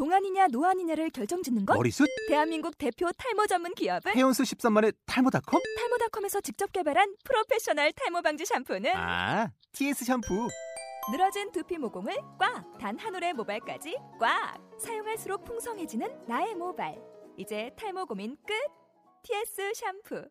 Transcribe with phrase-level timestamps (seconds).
[0.00, 1.74] 동안이냐 노안이냐를 결정짓는 것?
[1.74, 2.06] 머리숱?
[2.28, 5.62] 대한민국 대표 탈모 전문 기업은 헤어수 13만의 탈모닷컴?
[5.78, 10.48] 탈모닷컴에서 직접 개발한 프로페셔널 탈모 방지 샴푸는 아, TS 샴푸.
[11.10, 12.62] 늘어진 두피 모공을 꽉!
[12.78, 14.58] 단 한 올의 모발까지 꽉!
[14.78, 16.94] 사용할수록 풍성해지는 나의 모발.
[17.38, 18.52] 이제 탈모 고민 끝!
[19.22, 19.72] TS
[20.04, 20.24] 샴푸.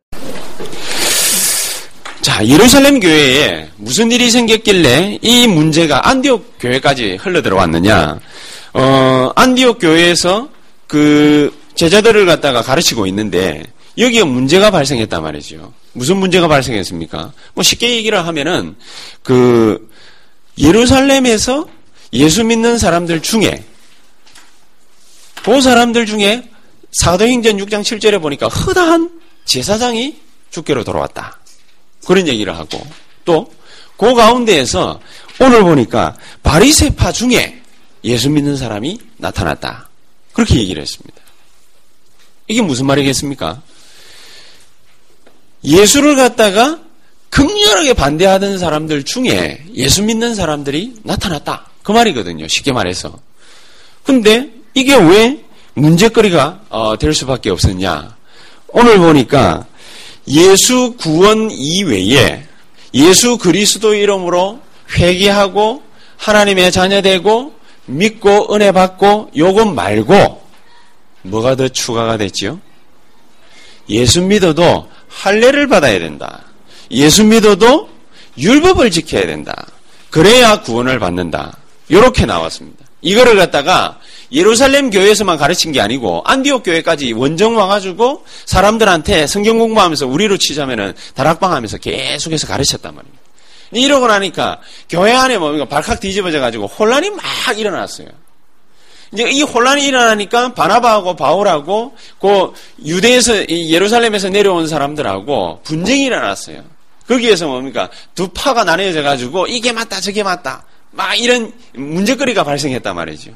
[2.22, 8.20] 자, 예루살렘 교회에 무슨 일이 생겼길래 이 문제가 안디옥 교회까지 흘러 들어왔느냐?
[8.78, 10.50] 어, 안디옥 교회에서
[10.88, 13.64] 그 제자들을 갖다가 가르치고 있는데
[13.98, 15.74] 여기에 문제가 발생했단 말이죠.
[15.94, 17.32] 무슨 문제가 발생했습니까?
[17.54, 18.76] 뭐 쉽게 얘기를 하면은
[19.24, 19.90] 그
[20.58, 21.68] 예루살렘에서
[22.14, 23.64] 예수 믿는 사람들 중에
[25.44, 26.50] 그 사람들 중에
[26.92, 29.10] 사도행전 6장 7절에 보니까 허다한
[29.46, 30.18] 제사장이
[30.52, 31.40] 죽게로 돌아왔다.
[32.06, 32.86] 그런 얘기를 하고
[33.24, 33.56] 또
[33.98, 35.00] 그 가운데에서
[35.40, 37.62] 오늘 보니까 바리세파 중에
[38.06, 39.90] 예수 믿는 사람이 나타났다.
[40.32, 41.22] 그렇게 얘기를 했습니다.
[42.48, 43.62] 이게 무슨 말이겠습니까?
[45.64, 46.80] 예수를 갖다가
[47.32, 51.66] 극렬하게 반대하던 사람들 중에 예수 믿는 사람들이 나타났다.
[51.84, 52.48] 그 말이거든요.
[52.48, 53.20] 쉽게 말해서.
[54.04, 58.16] 근데 이게 왜 문제거리가 어, 될 수밖에 없었냐?
[58.68, 59.66] 오늘 보니까
[60.28, 62.46] 예수 구원 이외에
[62.94, 64.60] 예수 그리스도 이름으로
[64.98, 65.84] 회개하고
[66.18, 67.55] 하나님의 자녀되고
[67.86, 70.44] 믿고 은혜 받고 요것 말고
[71.24, 72.60] 뭐가 더 추가가 됐지요?
[73.90, 76.44] 예수 믿어도 할례를 받아야 된다.
[76.92, 77.90] 예수 믿어도
[78.38, 79.68] 율법을 지켜야 된다.
[80.10, 81.58] 그래야 구원을 받는다.
[81.88, 82.86] 이렇게 나왔습니다.
[83.02, 84.00] 이거를 갖다가
[84.32, 91.54] 예루살렘 교회에서만 가르친 게 아니고 안디옥 교회까지 원정 와가지고 사람들한테 성경 공부하면서 우리로 치자면은 다락방
[91.54, 93.25] 하면서 계속해서 가르쳤단 말입니다.
[93.82, 94.60] 이러고 나니까
[94.90, 97.24] 교회 안에 뭡니까 발칵 뒤집어져 가지고 혼란이 막
[97.58, 98.08] 일어났어요.
[99.14, 106.64] 이제 이 혼란이 일어나니까 바나바하고 바울하고 그 유대에서 예루살렘에서 내려온 사람들하고 분쟁이 일어났어요.
[107.08, 113.32] 거기에서 뭡니까 두 파가 나뉘어져 가지고 이게 맞다 저게 맞다 막 이런 문제거리가 발생했단 말이죠.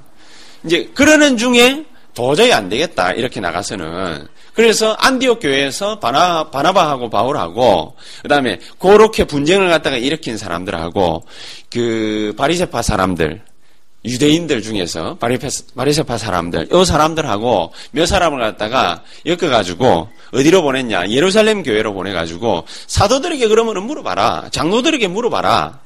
[0.66, 8.60] 이제 그러는 중에 도저히 안 되겠다 이렇게 나가서는 그래서 안디옥 교회에서 바나, 바나바하고 바울하고 그다음에
[8.80, 11.26] 그렇게 분쟁을 갖다가 일으킨 사람들하고
[11.72, 13.42] 그 바리세파 사람들
[14.06, 22.66] 유대인들 중에서 바리세파 사람들 이 사람들하고 몇 사람을 갖다가 엮어가지고 어디로 보냈냐 예루살렘 교회로 보내가지고
[22.88, 25.80] 사도들에게 그러면은 물어봐라 장로들에게 물어봐라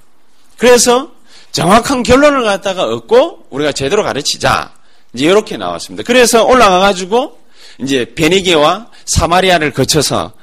[0.58, 1.12] 그래서
[1.54, 4.74] 정확한 결론을 갖다가 얻고 우리가 제대로 가르치자.
[5.14, 6.04] 이제 이렇게 나왔습니다.
[6.06, 7.38] 그래서 올라가 가지고
[7.80, 10.34] 이제 베니게와 사마리아를 거쳐서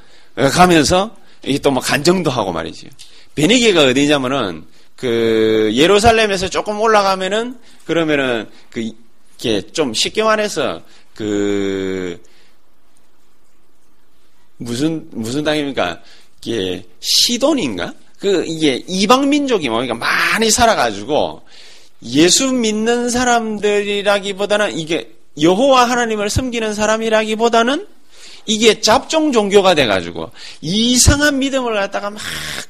[0.53, 2.89] 가면서 이게 또 뭐 간정도 하고 말이죠.
[3.35, 4.65] 베니게가 어디냐면은
[4.97, 8.81] 그 예루살렘에서 조금 올라가면은 그러면은 그
[9.39, 10.83] 이게 좀 쉽게 말해서
[11.15, 12.21] 그
[14.59, 16.01] 무슨 무슨 땅입니까?
[16.43, 17.95] 이게 시돈인가?
[18.19, 21.43] 그 이게 이방 민족이 뭡니까 많이 살아가지고
[22.03, 25.11] 예수 믿는 사람들이라기보다는 이게
[25.41, 27.87] 여호와 하나님을 섬기는 사람이라기보다는
[28.47, 30.31] 이게 잡종 종교가 돼가지고
[30.61, 32.21] 이상한 믿음을 갖다가 막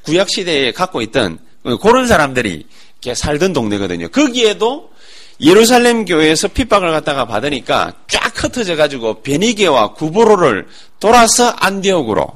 [0.03, 1.39] 구약 시대에 갖고 있던
[1.81, 2.67] 그런 사람들이
[3.03, 4.09] 이렇게 살던 동네거든요.
[4.09, 4.91] 거기에도
[5.41, 10.67] 예루살렘 교회에서 핍박을 갖다가 받으니까 쫙 흩어져 가지고 베니게와 구보로를
[10.99, 12.27] 돌아서 안디옥으로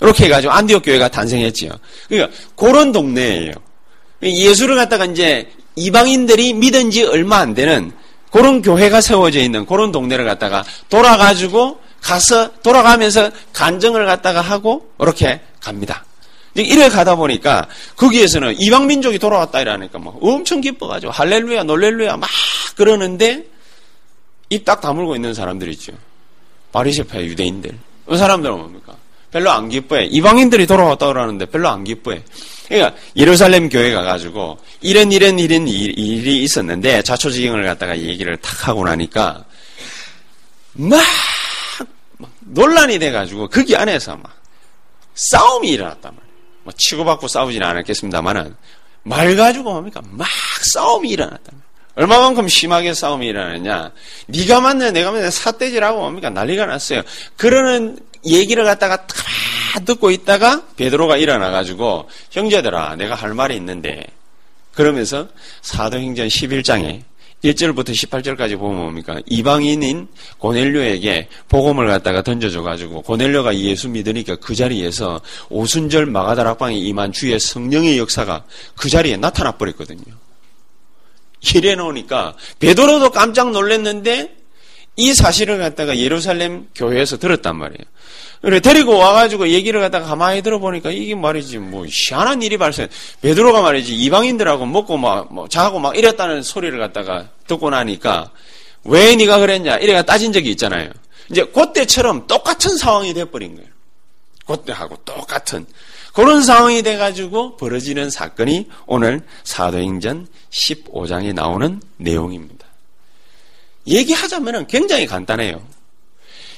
[0.00, 1.70] 이렇게 해가지고 안디옥 교회가 탄생했지요.
[2.08, 3.52] 그러니까 그런 동네예요.
[4.22, 7.92] 예수를 갖다가 이제 이방인들이 믿은 지 얼마 안 되는
[8.30, 16.04] 그런 교회가 세워져 있는 그런 동네를 갖다가 돌아가지고 가서 돌아가면서 간증을 갖다가 하고 이렇게 갑니다.
[16.54, 22.28] 이래 가다 보니까 거기에서는 이방 민족이 돌아왔다 이러니까 막 엄청 기뻐가지고 할렐루야 놀렐루야 막
[22.76, 23.46] 그러는데
[24.48, 25.92] 입 딱 다물고 있는 사람들 있죠.
[26.72, 27.78] 바리세파 유대인들.
[28.06, 28.94] 그 사람들은 뭡니까?
[29.30, 30.06] 별로 안 기뻐해.
[30.06, 32.22] 이방인들이 돌아왔다 그러는데 별로 안 기뻐해.
[32.68, 39.44] 그러니까 예루살렘 교회 가가지고 이런 이런 이런 일이 있었는데 자초지경을 갖다가 얘기를 탁 하고 나니까
[40.74, 41.00] 막,
[42.18, 44.32] 막 논란이 돼가지고 거기 안에서 막
[45.14, 46.34] 싸움이 일어났단 말이에요.
[46.62, 48.54] 뭐 치고받고 싸우지는 않았겠습니다만은
[49.02, 50.28] 말 가지고 뭡니까 막
[50.72, 51.70] 싸움이 일어났단 말이에요.
[51.96, 53.90] 얼마만큼 심하게 싸움이 일어났냐?
[54.26, 57.02] 네가 맞네, 내가 맞네, 사대질하고 뭡니까 난리가 났어요.
[57.36, 59.14] 그러는 얘기를 갖다가 다
[59.84, 64.04] 듣고 있다가 베드로가 일어나 가지고 형제들아 내가 할 말이 있는데
[64.72, 65.28] 그러면서
[65.62, 67.02] 사도행전 11장에
[67.44, 69.18] 1절부터 18절까지 보면 뭡니까?
[69.26, 70.08] 이방인인
[70.38, 77.98] 고넬료에게 복음을 갖다가 던져줘 가지고 고넬료가 예수 믿으니까 그 자리에서 오순절 마가다락방에 임한 주의 성령의
[77.98, 78.44] 역사가
[78.76, 80.02] 그 자리에 나타나 버렸거든요.
[81.54, 84.39] 이래 놓으니까 베드로도 깜짝 놀랐는데
[84.96, 87.84] 이 사실을 갖다가 예루살렘 교회에서 들었단 말이에요.
[88.42, 92.88] 그래 데리고 와가지고 얘기를 갖다가 가만히 들어보니까 이게 말이지 뭐 희한한 일이 발생.
[93.20, 98.30] 베드로가 말이지 이방인들하고 먹고 막 뭐 자고 막 이랬다는 소리를 갖다가 듣고 나니까
[98.84, 100.90] 왜 네가 그랬냐 이래가 따진 적이 있잖아요.
[101.30, 103.68] 이제 그때처럼 똑같은 상황이 돼버린 거예요.
[104.46, 105.66] 그때하고 똑같은
[106.12, 112.59] 그런 상황이 돼가지고 벌어지는 사건이 오늘 사도행전 15장에 나오는 내용입니다.
[113.86, 115.60] 얘기하자면 굉장히 간단해요.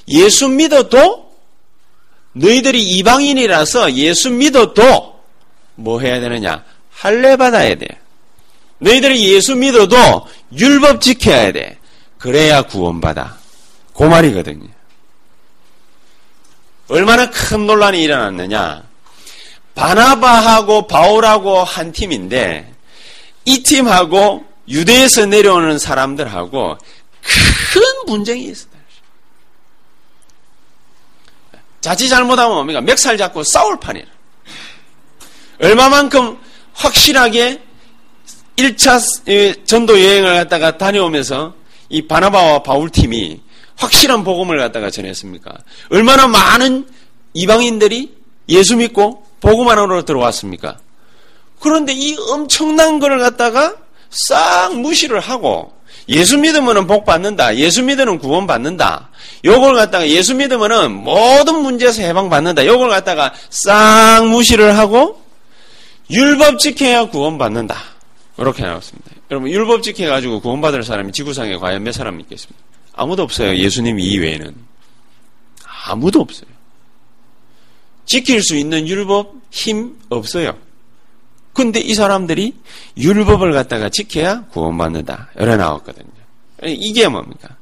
[0.08, 1.32] 예수 믿어도
[2.32, 5.20] 너희들이 이방인이라서 예수 믿어도
[5.74, 6.64] 뭐 해야 되느냐?
[6.90, 7.86] 할례 받아야 돼.
[8.78, 10.26] 너희들이 예수 믿어도
[10.56, 11.78] 율법 지켜야 돼.
[12.18, 13.36] 그래야 구원받아.
[13.94, 14.68] 그 말이거든요.
[16.88, 18.82] 얼마나 큰 논란이 일어났느냐?
[19.74, 22.72] 바나바하고 바울하고 한 팀인데
[23.44, 26.76] 이 팀하고 유대에서 내려오는 사람들하고
[27.22, 28.72] 큰 분쟁이 있어요.
[31.80, 32.80] 자칫 잘못하면 뭡니까?
[32.80, 34.06] 멱살 잡고 싸울 판이라.
[35.60, 36.38] 얼마만큼
[36.74, 37.60] 확실하게
[38.56, 41.54] 1차 전도 여행을 갖다가 다녀오면서
[41.88, 43.40] 이 바나바와 바울 팀이
[43.76, 45.52] 확실한 복음을 갖다가 전했습니까?
[45.90, 46.86] 얼마나 많은
[47.34, 48.14] 이방인들이
[48.48, 50.78] 예수 믿고 복음 안으로 들어왔습니까?
[51.60, 53.74] 그런데 이 엄청난 것을 갖다가
[54.10, 55.72] 싹 무시를 하고
[56.08, 57.56] 예수 믿으면 복 받는다.
[57.56, 59.10] 예수 믿으면 구원 받는다.
[59.44, 62.66] 요걸 갖다가 예수 믿으면 모든 문제에서 해방 받는다.
[62.66, 65.22] 요걸 갖다가 싹 무시를 하고
[66.10, 67.76] 율법 지켜야 구원 받는다.
[68.38, 69.10] 이렇게 나왔습니다.
[69.30, 72.60] 여러분 율법 지켜 가지고 구원 받을 사람이 지구상에 과연 몇 사람 있겠습니까?
[72.94, 73.56] 아무도 없어요.
[73.56, 74.54] 예수님 이외에는
[75.86, 76.50] 아무도 없어요.
[78.04, 80.56] 지킬 수 있는 율법 힘 없어요.
[81.52, 82.54] 근데 이 사람들이
[82.96, 85.30] 율법을 갖다가 지켜야 구원받는다.
[85.38, 86.06] 이래 나왔거든요.
[86.64, 87.56] 이게 뭡니까?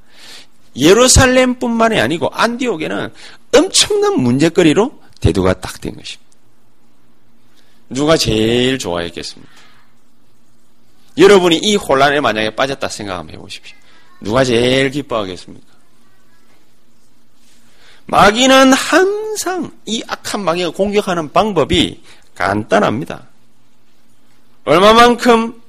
[0.76, 3.12] 예루살렘뿐만이 아니고 안디옥에는
[3.56, 6.30] 엄청난 문제거리로 대두가 딱 된 것입니다.
[7.88, 9.50] 누가 제일 좋아했겠습니까?
[11.18, 13.76] 여러분이 이 혼란에 만약에 빠졌다 생각 한번 해보십시오.
[14.20, 15.66] 누가 제일 기뻐하겠습니까?
[18.06, 22.02] 마귀는 항상 이 악한 마귀가 공격하는 방법이
[22.34, 23.29] 간단합니다.
[24.70, 25.60] 얼마만큼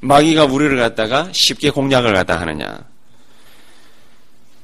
[0.00, 2.80] 마귀가 우리를 갖다가 쉽게 공략을 갖다 하느냐.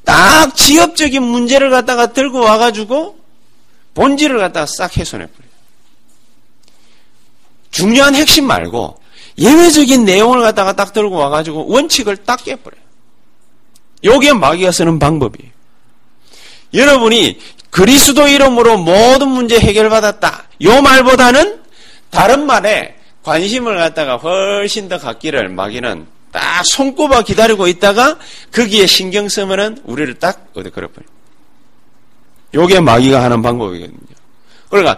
[0.02, 3.18] 딱 지엽적인 문제를 갖다가 들고 와가지고
[3.92, 5.50] 본질을 갖다가 싹 훼손해버려요.
[7.70, 8.98] 중요한 핵심 말고
[9.36, 12.80] 예외적인 내용을 갖다가 딱 들고 와가지고 원칙을 딱 깨버려요.
[14.04, 15.50] 요게 마귀가 쓰는 방법이에요.
[16.72, 17.38] 여러분이
[17.68, 20.44] 그리스도 이름으로 모든 문제 해결받았다.
[20.62, 21.60] 요 말보다는
[22.08, 28.18] 다른 말에 관심을 갖다가 훨씬 더 갖기를 마귀는 딱 손꼽아 기다리고 있다가
[28.52, 31.06] 거기에 신경 쓰면은 우리를 딱 어디 걸어버려.
[32.54, 33.98] 요게 마귀가 하는 방법이거든요.
[34.70, 34.96] 그러니까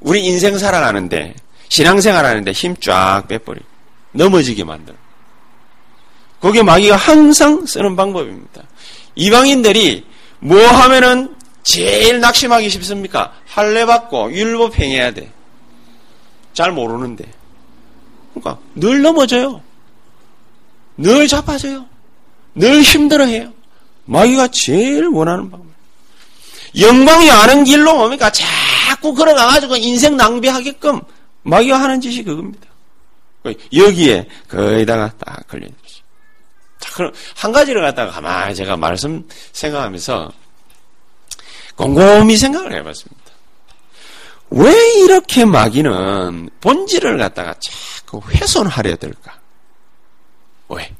[0.00, 1.34] 우리 인생 살아가는데
[1.68, 3.60] 신앙생활 하는데 힘 쫙 빼버려.
[4.12, 4.96] 넘어지게 만들어.
[6.40, 8.62] 그게 마귀가 항상 쓰는 방법입니다.
[9.14, 10.04] 이방인들이
[10.40, 11.34] 뭐 하면은
[11.64, 13.34] 제일 낙심하기 쉽습니까?
[13.46, 15.30] 할례 받고 율법 행해야 돼.
[16.54, 17.24] 잘 모르는데.
[18.40, 19.62] 그러니까 늘 넘어져요.
[20.96, 21.86] 늘 자빠져요.
[22.54, 23.52] 늘 힘들어해요.
[24.04, 25.68] 마귀가 제일 원하는 방법.
[26.78, 28.30] 영광이 아는 길로 뭡니까?
[28.30, 31.00] 자꾸 걸어가가지고 인생 낭비하게끔
[31.42, 32.68] 마귀가 하는 짓이 그겁니다.
[33.72, 36.02] 여기에 거의다가 딱 걸리는 거죠.
[36.80, 40.32] 자, 그럼 한 가지를 갖다가 가만히 제가 말씀 생각하면서
[41.76, 43.28] 곰곰이 생각을 해봤습니다.
[44.50, 47.70] 왜 이렇게 마귀는 본질을 갖다가 자
[48.08, 49.38] 꾸 훼손하려 들까?
[50.70, 50.94] 왜?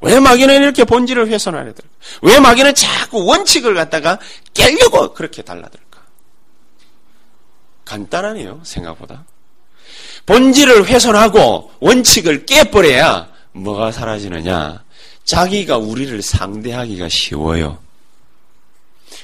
[0.00, 1.88] 왜 마귀는 이렇게 본질을 훼손하려 들까?
[2.22, 4.20] 왜 마귀는 자꾸 원칙을 갖다가
[4.54, 6.00] 깨려고 그렇게 달라들까?
[7.84, 9.24] 간단하네요, 생각보다.
[10.26, 14.84] 본질을 훼손하고 원칙을 깨버려야 뭐가 사라지느냐?
[15.24, 17.78] 자기가 우리를 상대하기가 쉬워요.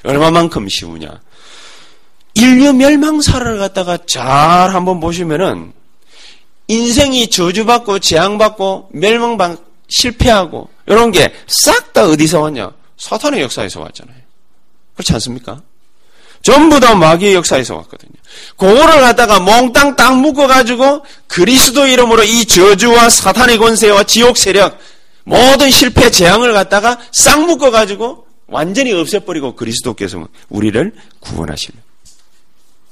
[0.02, 1.20] 얼마만큼 쉬우냐?
[2.34, 5.83] 인류 멸망사를 갖다가 잘 한번 보시면은
[6.68, 12.72] 인생이 저주받고 재앙받고 멸망받 실패하고 이런 게 싹 다 어디서 왔냐?
[12.98, 14.16] 사탄의 역사에서 왔잖아요.
[14.94, 15.62] 그렇지 않습니까?
[16.42, 18.12] 전부 다 마귀의 역사에서 왔거든요.
[18.56, 24.78] 그거를 갖다가 몽땅 딱 묶어가지고 그리스도 이름으로 이 저주와 사탄의 권세와 지옥 세력
[25.24, 31.80] 모든 실패 재앙을 갖다가 싹 묶어가지고 완전히 없애버리고 그리스도께서 우리를 구원하시는.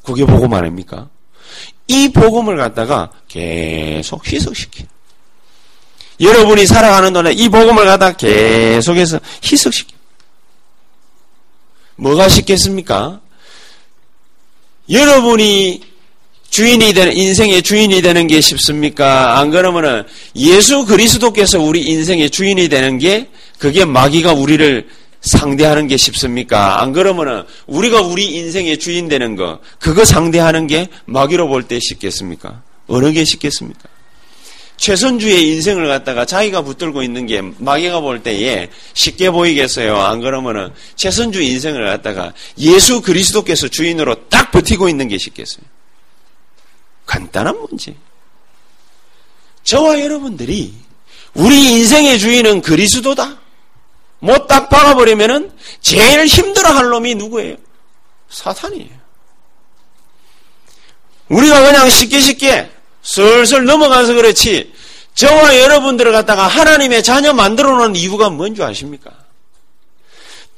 [0.02, 1.08] 그게 복음 아닙니까?
[1.92, 4.86] 이 복음을 갖다가 계속 희석시킨.
[6.20, 9.96] 여러분이 살아가는 동안 이 복음을 갖다 계속해서 희석시켜.
[11.96, 13.20] 뭐가 쉽겠습니까?
[14.88, 15.82] 여러분이
[16.50, 19.38] 주인이 되는, 인생의 주인이 되는 게 쉽습니까?
[19.38, 20.04] 안 그러면은
[20.36, 24.88] 예수 그리스도께서 우리 인생의 주인이 되는 게 그게 마귀가 우리를
[25.22, 26.82] 상대하는 게 쉽습니까?
[26.82, 32.62] 안 그러면은 우리가 우리 인생의 주인 되는 거, 그거 상대하는 게 마귀로 볼 때 쉽겠습니까?
[32.88, 33.88] 어느 게 쉽겠습니까?
[34.76, 39.96] 최선주의 인생을 갖다가 자기가 붙들고 있는 게 마귀가 볼 때에 쉽게 보이겠어요.
[39.96, 45.64] 안 그러면은 최선주 인생을 갖다가 예수 그리스도께서 주인으로 딱 버티고 있는 게 쉽겠어요.
[47.06, 47.94] 간단한 문제.
[49.62, 50.74] 저와 여러분들이
[51.34, 53.41] 우리 인생의 주인은 그리스도다.
[54.22, 55.50] 못 딱 박아버리면은
[55.80, 57.56] 제일 힘들어할 놈이 누구예요?
[58.30, 59.02] 사탄이에요.
[61.28, 62.70] 우리가 그냥 쉽게 쉽게
[63.02, 64.72] 슬슬 넘어가서 그렇지
[65.14, 69.10] 저와 여러분들을 갖다가 하나님의 자녀 만들어 놓은 이유가 뭔지 아십니까?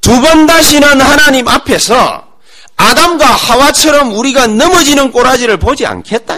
[0.01, 2.29] 두 번 다시는 하나님 앞에서
[2.77, 6.37] 아담과 하와처럼 우리가 넘어지는 꼬라지를 보지 않겠다.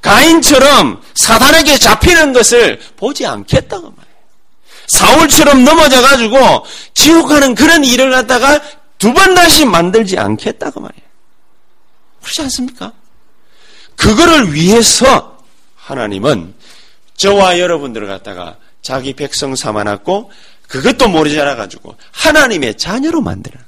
[0.00, 4.05] 가인처럼 사단에게 잡히는 것을 보지 않겠다고 말이에요.
[4.88, 6.64] 사울처럼 넘어져 가지고
[6.94, 8.60] 지옥 가는 그런 일을 갖다가
[8.98, 11.06] 두 번 다시 만들지 않겠다고 말이에요.
[12.22, 12.92] 그렇지 않습니까?
[13.96, 15.38] 그거를 위해서
[15.76, 16.54] 하나님은
[17.16, 20.30] 저와 여러분들을 갖다가 자기 백성 삼아놨고
[20.68, 23.58] 그것도 모르지 않아가지고 하나님의 자녀로 만들어.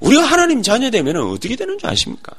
[0.00, 2.32] 우리가 하나님 자녀 되면 어떻게 되는 줄 아십니까?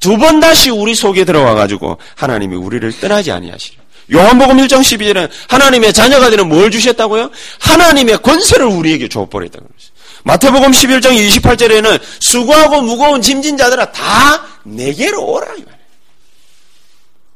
[0.00, 3.82] 두 번 다시 우리 속에 들어와가지고 하나님이 우리를 떠나지 아니하시려.
[4.12, 7.30] 요한복음 1장 12절에는 하나님의 자녀가 되는 뭘 주셨다고요?
[7.60, 9.94] 하나님의 권세를 우리에게 줘버렸다고 그랬어요.
[10.24, 15.46] 마태복음 11장 28절에는 수고하고 무거운 짐진 자들아 다 내게로 오라.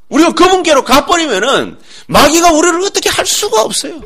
[0.08, 4.00] 우리가 그분께로 가버리면은 마귀가 우리를 어떻게 할 수가 없어요.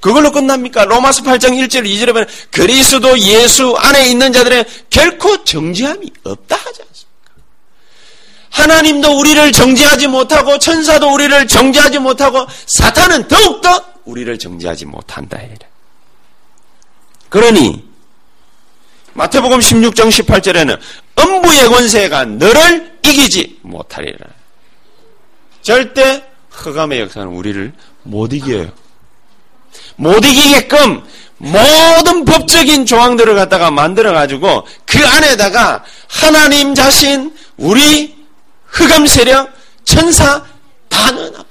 [0.00, 0.84] 그걸로 끝납니까?
[0.84, 6.91] 로마서 8장 1절 2절에 보면 그리스도 예수 안에 있는 자들의 결코 정죄함이 없다 않습니까?
[8.52, 15.54] 하나님도 우리를 정죄하지 못하고 천사도 우리를 정죄하지 못하고 사탄은 더욱더 우리를 정죄하지 못한다 해
[17.28, 17.82] 그러니
[19.14, 20.78] 마태복음 16장 18절에는
[21.18, 24.26] 음부의 권세가 너를 이기지 못하리라.
[25.62, 28.70] 절대 흑암의 역사는 우리를 못 이겨요.
[29.96, 31.02] 못 이기게끔
[31.38, 38.21] 모든 법적인 조항들을 갖다가 만들어 가지고 그 안에다가 하나님 자신, 우리
[38.72, 39.52] 흑암 세력,
[39.84, 40.44] 천사
[40.88, 41.46] 다 넣어놔버렸어.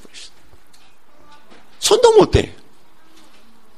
[1.80, 2.54] 손도 못 대.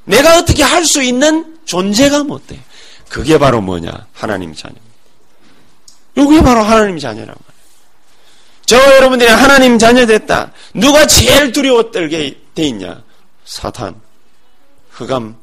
[0.04, 2.62] 내가 어떻게 할 수 있는 존재가 못 돼.
[3.08, 4.06] 그게 바로 뭐냐?
[4.12, 4.74] 하나님 자녀.
[6.16, 7.54] 이게 바로 하나님 자녀란 말이에요.
[8.66, 10.52] 저 여러분들이 하나님 자녀 됐다.
[10.74, 13.02] 누가 제일 두려워 떨게 돼 있냐?
[13.44, 14.00] 사탄,
[14.90, 15.36] 흑암,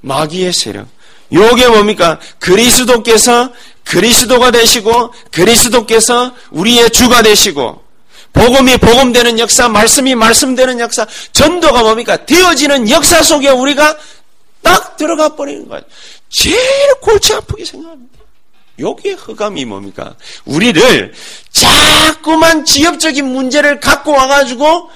[0.00, 0.88] 마귀의 세력.
[1.32, 2.18] 요게 뭡니까?
[2.38, 3.52] 그리스도께서
[3.84, 7.82] 그리스도가 되시고 그리스도께서 우리의 주가 되시고
[8.32, 12.24] 복음이 복음되는 역사, 말씀이 말씀되는 역사, 전도가 뭡니까?
[12.24, 13.96] 되어지는 역사 속에 우리가
[14.62, 15.82] 딱 들어가 버리는 거예요.
[16.30, 16.58] 제일
[17.00, 18.18] 골치 아프게 생각합니다.
[18.78, 20.16] 여기에 흑암이 뭡니까?
[20.46, 21.12] 우리를
[21.50, 24.90] 자꾸만 지역적인 문제를 갖고 와가지고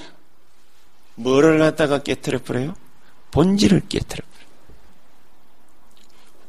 [1.17, 2.75] 뭐를 갖다가 깨뜨려 버려요?
[3.33, 4.36] 본질을 깨뜨려 버려요.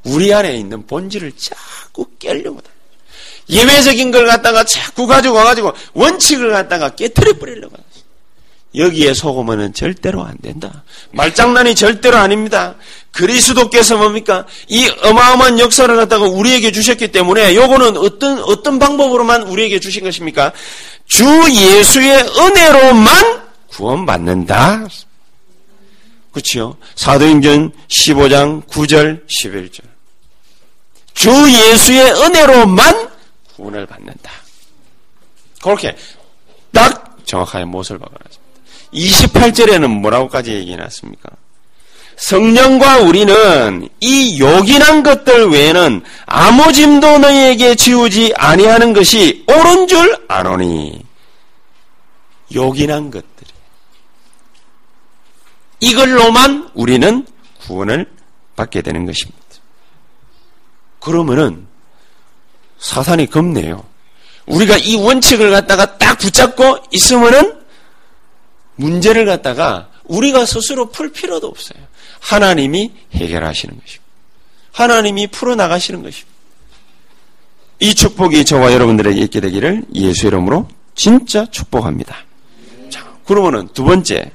[0.07, 2.69] 우리 안에 있는 본질을 자꾸 깨려고 다
[3.49, 7.87] 예외적인 걸 갖다가 자꾸 가지고 와가지고 원칙을 갖다가 깨뜨려 버리려고 하죠.
[8.75, 10.83] 여기에 속으면 절대로 안 된다.
[11.11, 12.75] 말장난이 절대로 아닙니다.
[13.11, 14.45] 그리스도께서 뭡니까?
[14.67, 20.51] 이 어마어마한 역사를 갖다가 우리에게 주셨기 때문에 요거는 어떤 어떤 방법으로만 우리에게 주신 것입니까?
[21.07, 24.87] 주 예수의 은혜로만 구원받는다.
[26.31, 26.75] 그렇죠?
[26.95, 29.97] 사도행전 15장 9절 11절.
[31.17, 33.09] 주 예수의 은혜로만
[33.55, 34.31] 구원을 받는다.
[35.63, 35.97] 그렇게
[36.71, 38.47] 딱 정확하게 못을 박아놨습니다.
[38.93, 41.29] 28절에는 뭐라고까지 얘기해놨습니까?
[42.17, 51.03] 성령과 우리는 이 요긴한 것들 외에는 아무 짐도 너희에게 지우지 아니하는 것이 옳은 줄 아노니
[52.53, 53.51] 요긴한 것들이
[55.79, 57.25] 이걸로만 우리는
[57.65, 58.05] 구원을
[58.55, 59.47] 받게 되는 것입니다.
[61.07, 61.65] 그러면은
[62.79, 63.85] 사탄이 겁내요.
[64.45, 67.61] 우리가 이 원칙을 갖다가 딱 붙잡고 있으면은
[68.75, 71.81] 문제를 갖다가 우리가 스스로 풀 필요도 없어요.
[72.19, 74.03] 하나님이 해결하시는 것입니다.
[74.73, 76.37] 하나님이 풀어나가시는 것입니다.
[77.79, 82.17] 이 축복이 저와 여러분들에게 있게 되기를 예수 이름으로 진짜 축복합니다.
[82.89, 84.29] 자, 그러면은 두 번째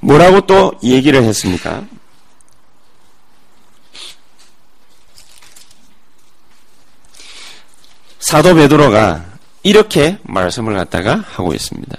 [0.00, 1.86] 뭐라고 또 얘기를 했습니까?
[8.20, 9.24] 사도 베드로가
[9.62, 11.98] 이렇게 말씀을 갖다가 하고 있습니다.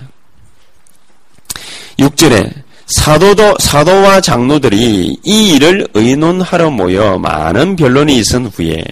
[2.00, 8.84] 6절에 사도도 사도와 장로들이 이 일을 의논하러 모여 많은 변론이 있은 후에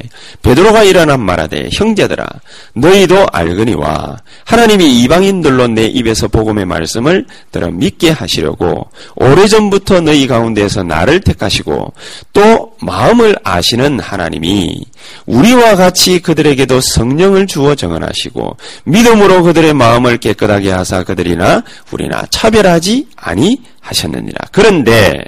[0.42, 2.26] 베드로가 일어난 말하되 형제들아
[2.74, 11.20] 너희도 알거니와 하나님이 이방인들로 내 입에서 복음의 말씀을 들어 믿게 하시려고 오래전부터 너희 가운데에서 나를
[11.20, 11.94] 택하시고
[12.32, 14.86] 또 마음을 아시는 하나님이
[15.26, 23.62] 우리와 같이 그들에게도 성령을 주어 정언하시고 믿음으로 그들의 마음을 깨끗하게 하사 그들이나 우리나 차별하지 아니
[23.82, 24.48] 하셨느니라.
[24.52, 25.24] 그런데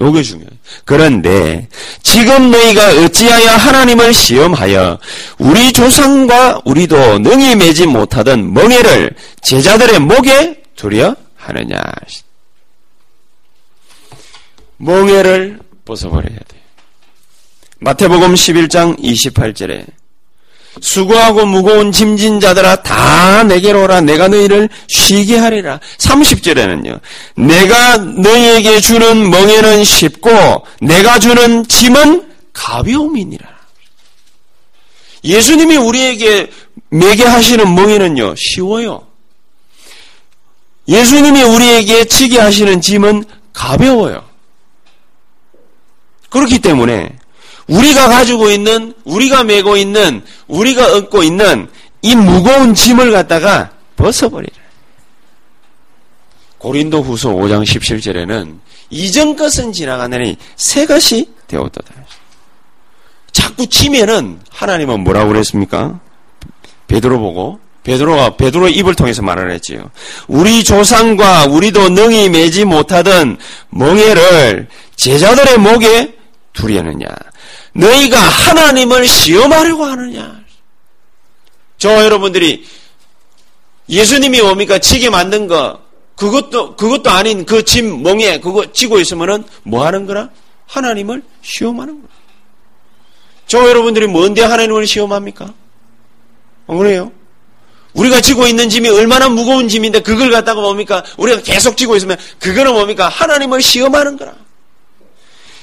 [0.00, 0.50] 요게 중요해요.
[0.84, 1.68] 그런데
[2.02, 4.98] 지금 너희가 어찌하여 하나님을 시험하여
[5.38, 11.80] 우리 조상과 우리도 능히 매지 못하던 멍해를 제자들의 목에 두려 하느냐.
[14.78, 16.63] 멍해를 벗어버려야 돼.
[17.84, 19.84] 마태복음 11장 28절에
[20.80, 25.78] 수고하고 무거운 짐진 자들아 다 내게로 오라 내가 너희를 쉬게 하리라.
[25.98, 26.98] 30절에는요.
[27.36, 33.46] 내가 너희에게 주는 멍에는 쉽고 내가 주는 짐은 가벼움이니라.
[35.22, 36.50] 예수님이 우리에게
[36.88, 38.34] 매게 하시는 멍에는요.
[38.36, 39.06] 쉬워요.
[40.88, 44.24] 예수님이 우리에게 지게 하시는 짐은 가벼워요.
[46.30, 47.16] 그렇기 때문에
[47.68, 51.68] 우리가 가지고 있는, 우리가 메고 있는, 우리가 얻고 있는
[52.02, 54.54] 이 무거운 짐을 갖다가 벗어버리라.
[56.58, 58.58] 고린도 후서 5장 17절에는
[58.90, 61.94] 이전 것은 지나가느니 새 것이 되었도다.
[63.32, 66.00] 자꾸 치면은 하나님은 뭐라고 그랬습니까?
[66.86, 69.90] 베드로 보고 베드로가 베드로 입을 통해서 말을 했지요.
[70.26, 73.36] 우리 조상과 우리도 능히 매지 못하던
[73.70, 76.14] 멍해를 제자들의 목에
[76.54, 77.06] 두려느냐.
[77.74, 80.42] 너희가 하나님을 시험하려고 하느냐?
[81.78, 82.66] 저 여러분들이
[83.88, 84.78] 예수님이 뭡니까?
[84.78, 85.80] 지게 만든 거,
[86.16, 90.30] 그것도, 그것도 아닌 그짐 멍에 그거 지고 있으면은 뭐 하는 거라?
[90.66, 92.14] 하나님을 시험하는 거라.
[93.46, 95.52] 저 여러분들이 뭔데 하나님을 시험합니까?
[96.66, 97.12] 안 그래요?
[97.92, 101.04] 우리가 지고 있는 짐이 얼마나 무거운 짐인데 그걸 갖다가 뭡니까?
[101.16, 103.08] 우리가 계속 지고 있으면 그거는 뭡니까?
[103.08, 104.34] 하나님을 시험하는 거라.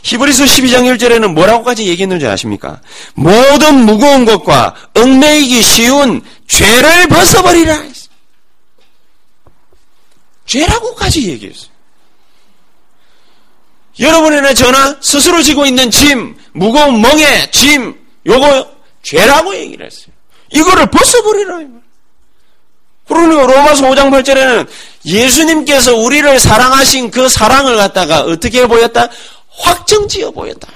[0.04, 2.82] 히브리서 12장 1절에는 뭐라고까지 얘기했는지 아십니까?
[3.14, 7.84] 모든 무거운 것과 얽매이기 쉬운 죄를 벗어버리라.
[10.46, 11.72] 죄라고까지 얘기했어요.
[14.00, 18.68] 여러분이나 저나 스스로 지고 있는 짐, 무거운 멍에 짐, 요거
[19.04, 20.14] 죄라고 얘기를 했어요.
[20.52, 21.60] 이거를 벗어버리라.
[23.08, 24.68] 그러니까 로마서 5장 8절에는
[25.06, 29.10] 예수님께서 우리를 사랑하신 그 사랑을 갖다가 어떻게 보였다?
[29.58, 30.68] 확정지어 보였다.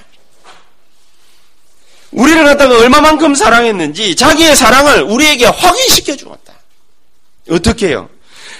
[2.12, 6.54] 우리를 갖다가 얼마만큼 사랑했는지 자기의 사랑을 우리에게 확인시켜 주었다.
[7.50, 8.10] 어떻게 해요?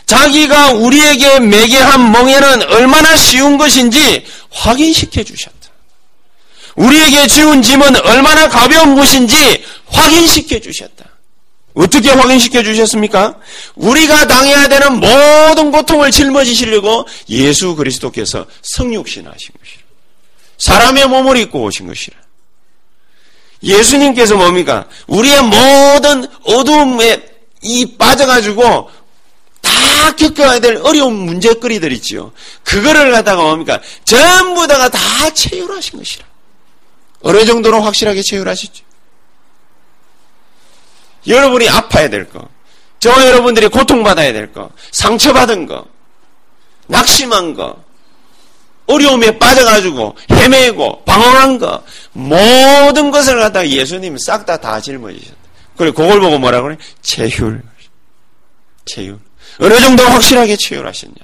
[0.06, 5.56] 자기가 우리에게 매게 한 멍에는 얼마나 쉬운 것인지 확인시켜 주셨다.
[6.76, 11.06] 우리에게 지운 짐은 얼마나 가벼운 것인지 확인시켜 주셨다.
[11.74, 13.38] 어떻게 확인시켜 주셨습니까?
[13.76, 19.85] 우리가 당해야 되는 모든 고통을 짊어지시려고 예수 그리스도께서 성육신하신 것이라.
[20.58, 22.18] 사람의 몸을 입고 오신 것이라.
[23.64, 24.88] 예수님께서 뭡니까?
[25.08, 28.92] 우리의 모든 어두움에 이 빠져가지고
[29.62, 29.72] 다
[30.16, 32.32] 겪어야 될 어려운 문제거리들 있지요.
[32.64, 33.82] 그거를 갖다가 뭡니까?
[34.04, 35.00] 전부 다가 다
[35.34, 36.26] 체휼하신 것이라.
[37.22, 38.84] 어느 정도로 확실하게 체휼하시죠?
[41.28, 42.48] 여러분이 아파야 될 거,
[43.00, 45.88] 저 여러분들이 고통받아야 될 거, 상처받은 거,
[46.88, 47.84] 낙심한 거,
[48.88, 55.36] 어려움에 빠져가지고 헤매고 방황한 거 모든 것을 갖다가 예수님 싹다 다 짊어지셨다.
[55.76, 56.78] 그래 그걸 보고 뭐라 그래?
[57.02, 57.62] 체휼.
[58.86, 59.20] 체휼.
[59.60, 61.16] 어느 정도 확실하게 체휼하셨냐?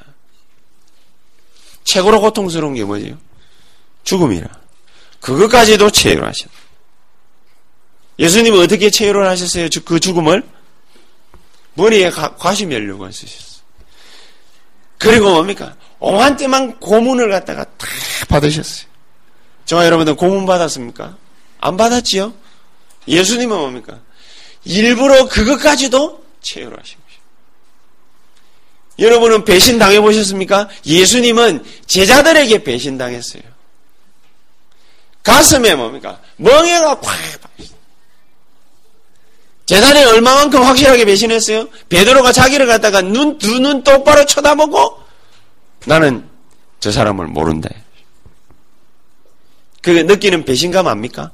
[1.83, 3.17] 최고로 고통스러운 게 뭐지요?
[4.03, 4.47] 죽음이라.
[5.19, 6.51] 그것까지도 체휼하셨다.
[8.19, 9.67] 예수님은 어떻게 체휼을 하셨어요?
[9.85, 10.43] 그 죽음을
[11.73, 13.61] 머리에 과시 면류관 쓰셨어.
[14.97, 15.75] 그리고 뭡니까?
[16.01, 17.87] 옹한때만 고문을 갖다가 다
[18.27, 18.87] 받으셨어요.
[19.65, 21.15] 저와 여러분들 고문 받았습니까?
[21.61, 22.33] 안 받았지요?
[23.07, 23.99] 예수님은 뭡니까?
[24.65, 27.21] 일부러 그것까지도 체열하신 것이죠.
[28.99, 30.67] 여러분은 배신 당해 보셨습니까?
[30.85, 33.43] 예수님은 제자들에게 배신 당했어요.
[35.23, 36.19] 가슴에 뭡니까?
[36.37, 37.11] 멍해가 콱
[39.67, 41.69] 재단에 얼마만큼 확실하게 배신했어요?
[41.87, 45.00] 베드로가 자기를 갖다가 눈, 두 눈 똑바로 쳐다보고
[45.85, 46.27] 나는
[46.79, 47.69] 저 사람을 모른다.
[49.81, 51.31] 그 느끼는 배신감 압니까?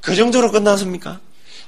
[0.00, 1.20] 그 정도로 끝났습니까?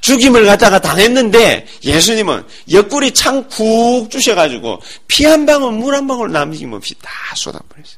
[0.02, 6.94] 죽임을 갖다가 당했는데 예수님은 옆구리 창 쿡 주셔가지고 피 한 방울 물 한 방울 남김없이
[7.00, 7.96] 다 쏟아버렸어요.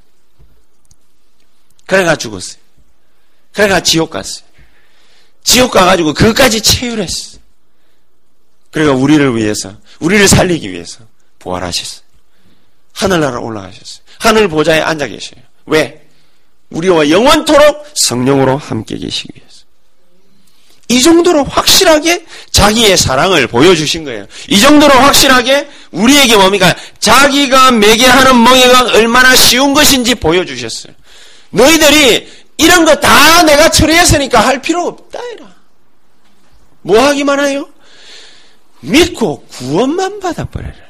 [1.86, 2.60] 그래가 죽었어요.
[3.52, 4.44] 그래가 지옥 갔어요.
[5.42, 7.38] 지옥 가가지고 그까지 체휼했어.
[8.70, 11.00] 그래가 우리를 위해서, 우리를 살리기 위해서
[11.38, 12.02] 부활하셨어요.
[12.98, 14.02] 하늘나라 올라가셨어요.
[14.18, 15.40] 하늘 보좌에 앉아 계셔요.
[15.66, 16.02] 왜?
[16.70, 19.58] 우리와 영원토록 성령으로 함께 계시기 위해서.
[20.88, 24.26] 이 정도로 확실하게 자기의 사랑을 보여주신 거예요.
[24.48, 26.74] 이 정도로 확실하게 우리에게 뭡니까?
[26.98, 30.92] 자기가 매개하는 멍에가 얼마나 쉬운 것인지 보여주셨어요.
[31.50, 35.46] 너희들이 이런 거 다 내가 처리했으니까 할 필요 없다, 이라.
[36.82, 37.68] 뭐 하기만 해요?
[38.80, 40.87] 믿고 구원만 받아버려라.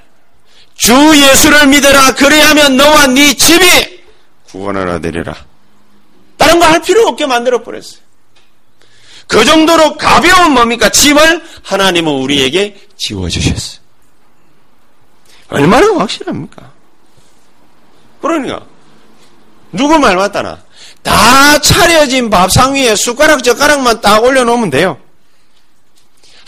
[0.79, 2.14] 주 예수를 믿어라.
[2.14, 4.01] 그래야면 너와 네 집이
[4.51, 5.35] 구원을 얻으리라.
[6.38, 8.01] 다른 거 할 필요 없게 만들어 버렸어요.
[9.27, 10.88] 그 정도로 가벼운 뭡니까?
[10.88, 13.81] 짐을 하나님은 우리에게 지워주셨어요.
[15.51, 16.71] 얼마나 확실합니까?
[18.23, 18.62] 그러니까
[19.73, 20.62] 누구 말 맞다나
[21.03, 24.99] 다 차려진 밥상 위에 숟가락 젓가락만 딱 올려놓으면 돼요.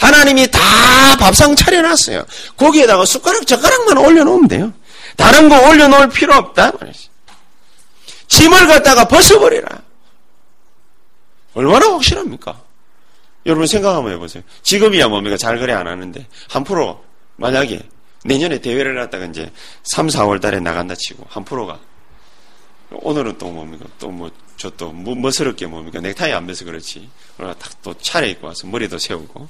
[0.00, 0.58] 하나님이 다
[1.18, 2.24] 밥상 차려놨어요.
[2.56, 4.72] 거기에다가 숟가락 젓가락만 올려놓으면 돼요.
[5.16, 6.72] 다른 거 올려놓을 필요 없다.
[8.26, 9.68] 짐을 갖다가 벗어버리라.
[11.52, 12.62] 얼마나 확실합니까?
[13.44, 14.42] 여러분 생각 한번 해보세요.
[14.62, 15.36] 지금이야 뭡니까?
[15.36, 16.26] 잘 그래 안 하는데.
[16.48, 17.04] 한 프로,
[17.36, 17.80] 만약에
[18.24, 19.50] 내년에 대회를 갖다가 이제
[19.82, 21.78] 3, 4월 달에 나간다 치고, 한 프로가.
[22.90, 23.86] 오늘은 또 뭡니까?
[23.98, 26.00] 또 뭐, 저 또, 뭐, 멋스럽게 뭡니까?
[26.00, 27.08] 넥타이 안 매서 그렇지.
[27.36, 29.48] 그러나 딱또 차려입고 와서 머리도 세우고.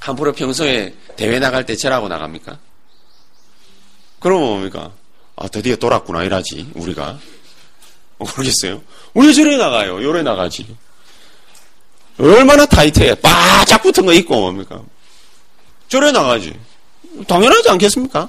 [0.00, 2.58] 한 프로 평소에 대회 나갈 때 저라고 나갑니까?
[4.18, 4.92] 그러면 뭡니까?
[5.36, 7.18] 아, 드디어 돌았구나, 이라지, 우리가.
[8.18, 8.82] 모르겠어요?
[9.14, 10.02] 왜 저래 나가요?
[10.02, 10.76] 요래 나가지.
[12.18, 13.14] 얼마나 타이트해.
[13.16, 14.82] 바짝 붙은 거 입고 뭡니까?
[15.88, 16.58] 저래 나가지.
[17.26, 18.28] 당연하지 않겠습니까?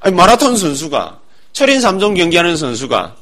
[0.00, 1.20] 아니, 마라톤 선수가,
[1.52, 3.16] 철인 3종 경기하는 선수가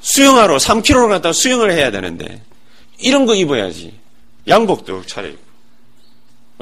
[0.00, 2.42] 수영하러 3km를 갔다 수영을 해야 되는데,
[2.98, 3.98] 이런 거 입어야지.
[4.48, 5.49] 양복도 차려입고.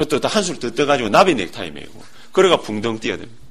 [0.04, 2.02] 또 한술 더 떠가지고 나비 넥타이 메고.
[2.32, 3.48] 그래가 붕덩 뛰어듭니다.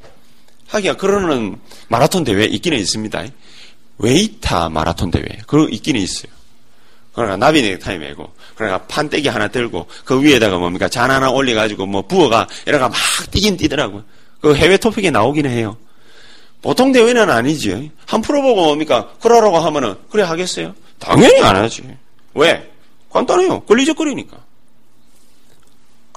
[0.67, 1.57] 하기야, 그러는
[1.87, 3.25] 마라톤 대회 있기는 있습니다.
[3.99, 5.23] 웨이타 마라톤 대회.
[5.47, 6.31] 그거 있기는 있어요.
[7.13, 10.87] 그러니까 나비 넥타이 메고, 그러니까 판때기 하나 들고, 그 위에다가 뭡니까?
[10.87, 12.97] 잔 하나 올려가지고 뭐 부어가, 이래가 막
[13.31, 14.03] 뛰긴 뛰더라고요.
[14.39, 15.77] 그 해외 토픽에 나오기는 해요.
[16.61, 17.91] 보통 대회는 아니지.
[18.05, 19.13] 한 프로 보고 뭡니까?
[19.19, 20.75] 그러라고 하면은, 그래 하겠어요?
[20.99, 21.83] 당연히 안 하지.
[22.35, 22.71] 왜?
[23.11, 23.61] 간단해요.
[23.61, 24.37] 걸리적거리니까.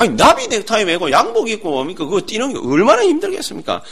[0.00, 2.04] 아니, 나비 넥타이 메고 양복 입고 뭡니까?
[2.06, 3.82] 그거 뛰는 게 얼마나 힘들겠습니까?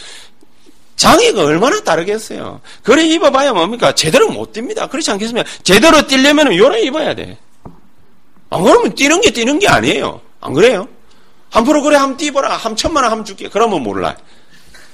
[0.97, 2.63] 장애가 얼마나 다르겠어요.
[2.83, 3.95] 그래 입어봐야 뭡니까?
[3.95, 4.89] 제대로 못 뜁니다.
[4.89, 5.47] 그렇지 않겠습니까?
[5.63, 7.37] 제대로 뛰려면 요래 입어야 돼.
[8.49, 10.23] 안 그러면 뛰는 게 뛰는 게 아니에요.
[10.41, 10.89] 안 그래요?
[11.51, 12.57] 한 프로 그래 한번 뛰어봐라.
[12.57, 13.51] 한 천만 원 한번 줄게.
[13.51, 14.17] 그러면 몰라.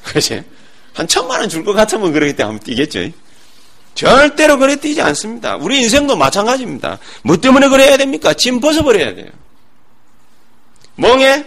[0.02, 0.42] 그렇지?
[0.94, 3.08] 한 천만 원 줄 것 같으면 그러기 때문에 한번 뛰겠죠.
[3.94, 5.54] 절대로 그래 뛰지 않습니다.
[5.56, 6.98] 우리 인생도 마찬가지입니다.
[7.22, 8.34] 뭐 때문에 그래야 됩니까?
[8.34, 9.28] 짐 벗어버려야 돼요.
[10.96, 11.44] 멍에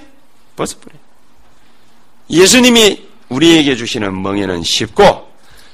[0.56, 0.96] 벗어버려.
[2.30, 5.28] 예수님이 우리에게 주시는 멍에는 쉽고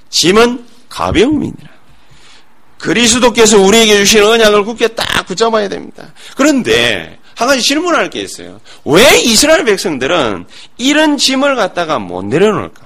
[0.09, 1.73] 짐은 가벼움이니라.
[2.77, 6.13] 그리스도께서 우리에게 주신 언약을 굳게 딱 붙잡아야 됩니다.
[6.35, 8.59] 그런데 한 가지 질문할 게 있어요.
[8.85, 10.45] 왜 이스라엘 백성들은
[10.77, 12.81] 이런 짐을 갖다가 못 내려놓을까?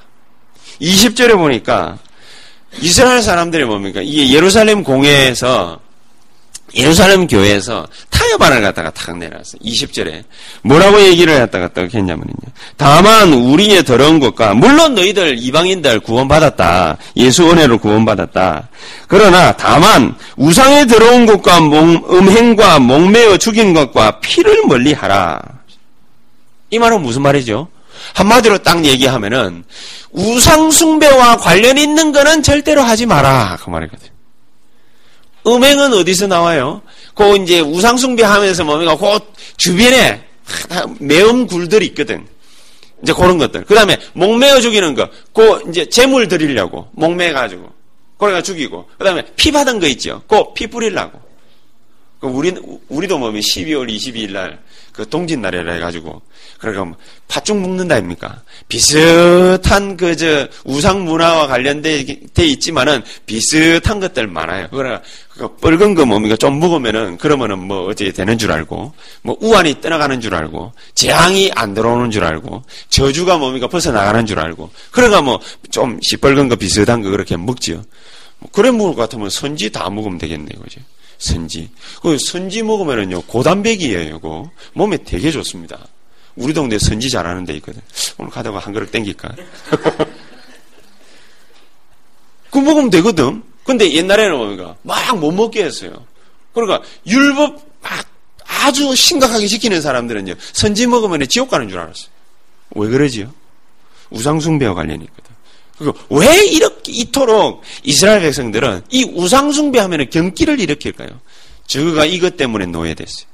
[0.79, 1.97] 20절에 보니까
[2.79, 4.01] 이스라엘 사람들이 뭡니까?
[4.01, 5.79] 이게 예루살렘 공회에서
[6.75, 9.59] 예루살렘 교회에서 타협안을 갖다가 탁 내놨어요.
[9.63, 10.23] 20절에.
[10.63, 12.33] 뭐라고 얘기를 했다가 딱 했냐면요.
[12.75, 16.97] 다만 우리의 더러운 것과, 물론 너희들 이방인들 구원받았다.
[17.15, 18.67] 예수 은혜로 구원받았다.
[19.07, 25.39] 그러나 다만 우상의 더러운 것과 음행과 목매어 죽인 것과 피를 멀리 하라.
[26.69, 27.69] 이 말은 무슨 말이죠?
[28.13, 29.63] 한마디로 딱 얘기하면은
[30.11, 33.57] 우상 숭배와 관련 있는 거는 절대로 하지 마라.
[33.61, 34.16] 그 말이거든요.
[35.47, 36.81] 음행은 어디서 나와요?
[37.15, 38.95] 그 이제 우상숭배 하면서 뭡니까?
[38.97, 39.19] 그
[39.57, 40.23] 주변에
[40.99, 42.27] 매운 굴들이 있거든.
[43.01, 43.63] 이제 그런 것들.
[43.65, 45.09] 그 다음에 목매어 죽이는 거.
[45.33, 46.89] 그 이제 재물 드리려고.
[46.93, 47.69] 목매가지고.
[48.17, 48.87] 그래가 죽이고.
[48.97, 50.21] 그 다음에 피 받은 거 있죠.
[50.27, 51.27] 그 피 뿌리려고.
[52.19, 52.51] 그 우리,
[52.89, 54.59] 우리도 뭐 12월 22일 날,
[54.91, 56.19] 그 동짓 날이라 해가지고,
[56.57, 58.41] 그러니까 팥죽 먹는다 아닙니까?
[58.67, 62.03] 비슷한 그, 저, 우상 문화와 관련돼
[62.39, 64.67] 있지만은 비슷한 것들 많아요.
[64.71, 65.01] 그러나
[65.37, 66.35] 그 뻘건 거 뭡니까?
[66.35, 71.73] 좀 먹으면은, 그러면은 뭐 어떻게 되는 줄 알고, 뭐 우환이 떠나가는 줄 알고, 재앙이 안
[71.73, 73.67] 들어오는 줄 알고, 저주가 뭡니까?
[73.67, 75.39] 벗어나가는 줄 알고, 그러니까 뭐
[75.77, 77.83] 좀 시뻘건 거 비슷한 거 그렇게 먹지요.
[78.39, 80.81] 뭐 그래 먹을 것 같으면 선지 다 먹으면 되겠네, 그죠?
[81.17, 81.69] 선지.
[82.01, 84.49] 그 선지 먹으면은요, 고단백이에요, 이거.
[84.73, 85.87] 몸에 되게 좋습니다.
[86.35, 87.81] 우리 동네 선지 잘하는 데 있거든.
[88.17, 89.35] 오늘 가다가 한 그릇 땡길까?
[92.51, 93.43] 그 먹으면 되거든.
[93.67, 94.75] 근데 옛날에는 뭡니까?
[94.81, 96.05] 막 못 먹게 했어요.
[96.53, 98.05] 그러니까 율법 막
[98.45, 102.07] 아주 심각하게 지키는 사람들은요, 선지 먹으면 지옥 가는 줄 알았어요.
[102.71, 103.31] 왜 그러지요?
[104.09, 105.27] 우상숭배와 관련이 있거든.
[106.09, 111.09] 왜 이렇게 이토록 이스라엘 백성들은 이 우상숭배하면 경기를 일으킬까요?
[111.67, 113.27] 저가 이것 때문에 노예됐어요.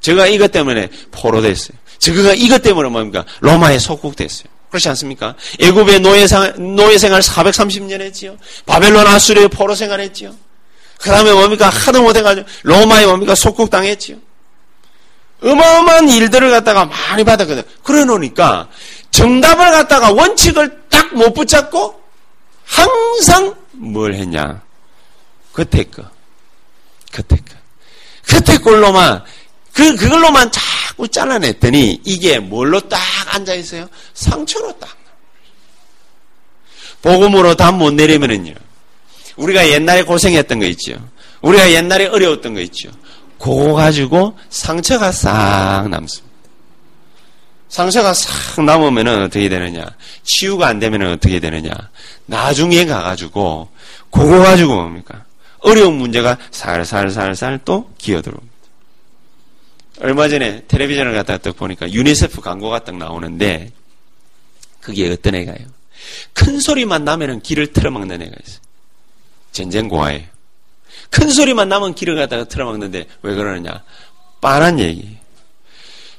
[0.00, 1.76] 저가 이것 때문에 포로됐어요.
[1.98, 3.24] 저가 이것 때문에 뭡니까?
[3.40, 4.46] 로마에 속국됐어요.
[4.72, 5.34] 그렇지 않습니까?
[5.60, 8.38] 애굽의 노예생, 노예 생활 430년 했지요.
[8.64, 10.34] 바벨론 아수르의 포로 생활 했지요.
[10.98, 11.68] 그 다음에 뭡니까?
[11.68, 13.34] 하도 못해가지고 로마에 뭡니까?
[13.34, 14.16] 속국당했지요.
[15.42, 17.64] 어마어마한 일들을 갖다가 많이 받았거든.
[17.82, 18.68] 그래 놓으니까
[19.10, 22.00] 정답을 갖다가 원칙을 딱 못 붙잡고
[22.64, 24.62] 항상 뭘 했냐?
[25.52, 26.02] 그때 거.
[27.10, 27.54] 그때 거.
[28.26, 29.22] 그때 걸로만
[29.72, 33.00] 그, 그걸로만 자꾸 잘라냈더니 이게 뭘로 딱
[33.34, 33.88] 앉아있어요?
[34.14, 34.90] 상처로 딱.
[37.00, 38.54] 복음으로 다 못 내리면은요.
[39.36, 40.94] 우리가 옛날에 고생했던 거 있죠.
[41.40, 42.90] 우리가 옛날에 어려웠던 거 있죠.
[43.38, 46.32] 그거 가지고 상처가 싹 남습니다.
[47.68, 49.84] 상처가 싹 남으면 어떻게 되느냐?
[50.22, 51.72] 치유가 안 되면 어떻게 되느냐?
[52.26, 53.68] 나중에 가가지고
[54.12, 55.24] 그거 가지고 뭡니까?
[55.60, 58.51] 어려운 문제가 살살살살 또 기어들어옵니다.
[60.00, 63.72] 얼마 전에 텔레비전을 갖다가 딱 보니까 유니세프 광고가 딱 나오는데
[64.80, 65.66] 그게 어떤 애가요?
[66.32, 68.60] 큰 소리만 나면은 길을 틀어막는 애가 있어요.
[69.52, 70.26] 전쟁고아예요.
[71.10, 73.84] 큰 소리만 나면 길을 갖다가 틀어막는데 왜 그러느냐?
[74.40, 75.16] 빤한 얘기.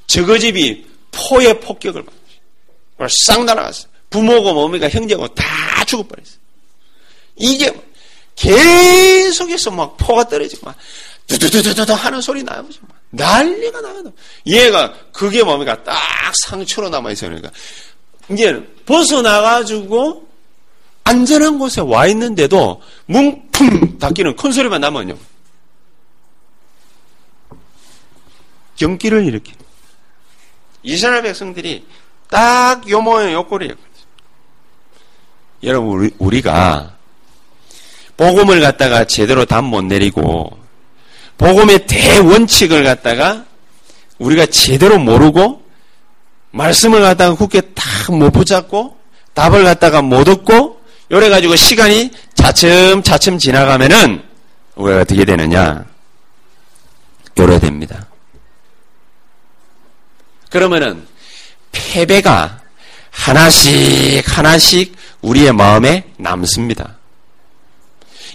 [0.07, 3.09] 저거 집이 포의 폭격을 받았어요.
[3.25, 3.91] 싹 날아갔어요.
[4.09, 6.37] 부모고 뭡니까 형제고 다 죽어버렸어요.
[7.35, 7.73] 이게
[8.35, 10.77] 계속해서 막 포가 떨어지고 막
[11.27, 12.65] 두두두두두 하는 소리 나요.
[13.13, 14.11] 난리가 나거든.
[14.47, 15.81] 얘가 그게 뭡니까?
[15.83, 15.95] 딱
[16.45, 17.29] 상처로 남아 있어요.
[17.29, 17.51] 그러니까
[18.29, 20.27] 이제 벗어나가지고
[21.03, 25.15] 안전한 곳에 와 있는데도 뭉풍 닫기는 큰 소리만 나면요.
[28.75, 29.53] 경기를 일으키
[30.81, 31.85] 이스라엘 백성들이
[32.29, 33.93] 딱 요 모양 요 꼴이었거든요.
[35.61, 36.97] 여러분, 우리, 우리가
[38.17, 40.62] 복음을 갖다가 제대로 담못 내리고
[41.37, 43.45] 복음의 대원칙을 갖다가
[44.19, 45.63] 우리가 제대로 모르고
[46.51, 48.97] 말씀을 갖다가 굳게 딱 못 붙잡고
[49.33, 54.23] 답을 갖다가 못 얻고 요래 가지고 시간이 차츰 차츰 지나가면은
[54.75, 55.85] 우리가 어떻게 되느냐?
[57.39, 58.07] 요래 됩니다.
[60.49, 61.07] 그러면은
[61.71, 62.61] 패배가
[63.11, 66.97] 하나씩 하나씩 우리의 마음에 남습니다.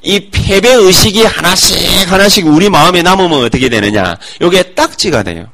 [0.08, 4.16] 이 패배 의식이 하나씩 하나씩 우리 마음에 남으면 어떻게 되느냐?
[4.40, 5.52] 요게 딱지가 돼요.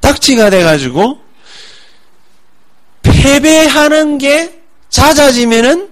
[0.00, 1.20] 딱지가 돼가지고
[3.02, 5.90] 패배하는 게 잦아지면은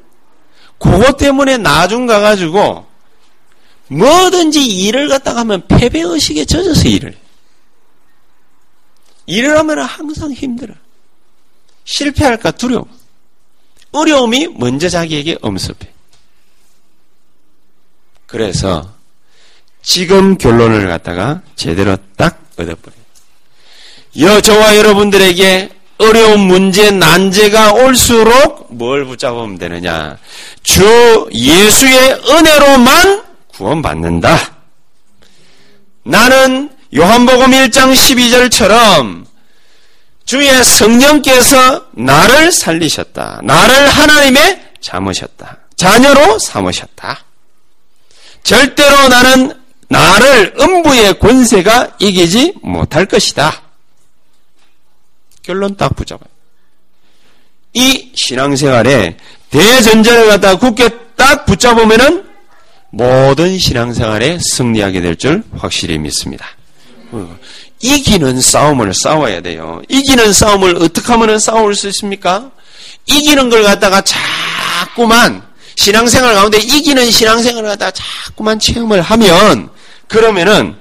[0.79, 2.87] 그것 때문에 나중 가가지고
[3.89, 7.17] 뭐든지 일을 갖다가 하면 패배 의식에 젖어서 일을 해.
[9.27, 10.73] 일을 하면 항상 힘들어.
[11.85, 12.89] 실패할까 두려워.
[13.93, 15.98] 어려움이 먼저 자기에게 엄습해.
[18.29, 18.87] 그래서
[19.83, 22.99] 지금 결론을 갖다가 제대로 딱 얻어버려요.
[24.21, 30.19] 여, 저와 여러분들에게 어려운 문제, 난제가 올수록 뭘 붙잡으면 되느냐.
[30.63, 34.57] 주 예수의 은혜로만 구원받는다.
[36.05, 39.25] 나는 요한복음 1장 12절처럼
[40.27, 43.41] 주의 성령께서 나를 살리셨다.
[43.43, 45.59] 나를 하나님의 잠으셨다.
[45.77, 47.25] 자녀로 삼으셨다.
[48.49, 49.53] 절대로 나는
[49.89, 53.61] 나를 음부의 권세가 이기지 못할 것이다.
[55.43, 56.25] 결론 딱 붙잡아요.
[57.75, 59.19] 이 신앙생활에
[59.51, 62.25] 대전제를 갖다 굳게 딱 붙잡으면은
[62.89, 66.47] 모든 신앙생활에 승리하게 될 줄 확실히 믿습니다.
[67.83, 69.83] 이기는 싸움을 싸워야 돼요.
[69.91, 72.51] 이기는 싸움을 어떻게 하면 싸울 수 있습니까?
[73.05, 75.48] 이기는 걸 갖다가 자꾸만
[75.79, 79.71] 신앙생활 가운데 이기는 신앙생활을 갖다가 자꾸만 체험을 하면
[80.09, 80.77] 그러면은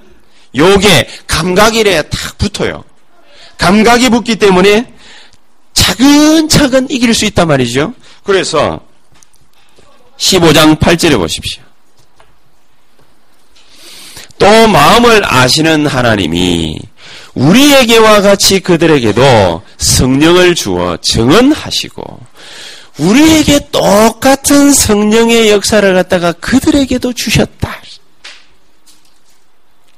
[0.56, 2.82] 요게 감각이래 탁 붙어요.
[3.58, 4.92] 감각이 붙기 때문에
[5.72, 7.94] 차근차근 이길 수 있단 말이죠.
[8.24, 8.80] 그래서
[10.18, 11.62] 15장 8절에 보십시오.
[14.36, 16.76] 또 마음을 아시는 하나님이
[17.34, 22.20] 우리에게와 같이 그들에게도 성령을 주어 증언하시고
[22.98, 27.78] 우리에게 똑같은 성령의 역사를 갖다가 그들에게도 주셨다.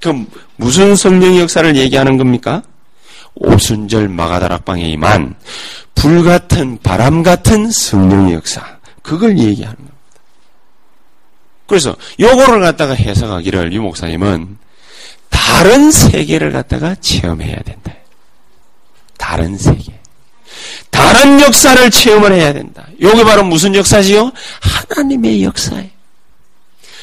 [0.01, 2.63] 그럼 무슨 성령의 역사를 얘기하는 겁니까?
[3.35, 5.35] 오순절 마가다락방에 임한
[5.95, 8.79] 불같은 바람 같은 성령의 역사.
[9.03, 9.97] 그걸 얘기하는 겁니다.
[11.67, 14.59] 그래서 요거를 갖다가 해석하기를 유 목사님은
[15.29, 17.93] 다른 세계를 갖다가 체험해야 된다.
[19.19, 20.01] 다른 세계.
[21.21, 22.87] 다른 역사를 체험을 해야 된다.
[23.03, 24.33] 요게 바로 무슨 역사지요?
[24.63, 25.91] 하나님의 역사예요.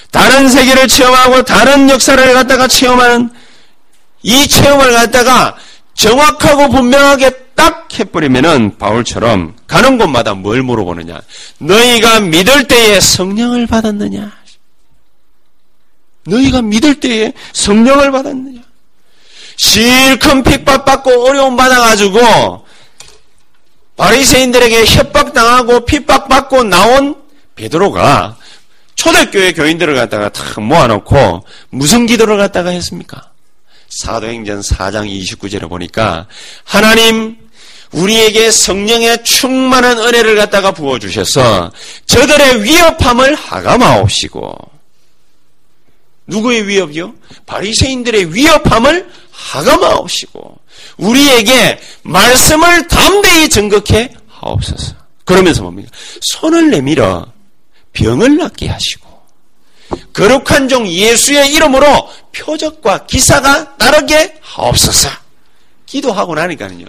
[0.10, 3.30] 다른 세계를 체험하고 다른 역사를 갖다가 체험하는
[4.24, 5.56] 이 체험을 갖다가
[5.94, 11.22] 정확하고 분명하게 딱 해버리면은 바울처럼 가는 곳마다 뭘 물어보느냐?
[11.60, 14.32] 너희가 믿을 때에 성령을 받았느냐?
[16.26, 18.62] 너희가 믿을 때에 성령을 받았느냐?
[19.58, 22.66] 실컷 핍박받고 어려움 받아가지고
[23.98, 27.16] 바리새인들에게 협박당하고 핍박받고 나온
[27.56, 28.38] 베드로가
[28.96, 33.32] 초대교회 교인들을 갖다가 탁 모아놓고 무슨 기도를 갖다가 했습니까?
[33.90, 36.28] 사도행전 4장 29절에 보니까
[36.64, 37.38] 하나님
[37.92, 41.72] 우리에게 성령의 충만한 은혜를 갖다가 부어주셔서
[42.06, 44.56] 저들의 위협함을 하감하옵시고
[46.28, 47.14] 누구의 위협이요?
[47.46, 50.60] 바리새인들의 위협함을 하감하옵시고
[50.98, 54.96] 우리에게 말씀을 담대히 증거해 하옵소서.
[55.26, 55.92] 그러면서 뭡니까?
[56.22, 57.32] 손을 내밀어
[57.94, 59.08] 병을 낫게 하시고
[60.14, 65.10] 거룩한 종 예수의 이름으로 표적과 기사가 따르게 하옵소서.
[65.86, 66.86] 기도하고 나니까는요.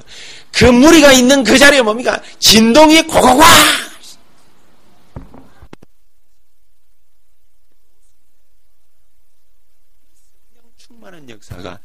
[0.53, 2.21] 그 무리가 있는 그 자리에 뭡니까?
[2.41, 3.45] 진동이 고고과
[10.77, 11.81] 충만한 역사가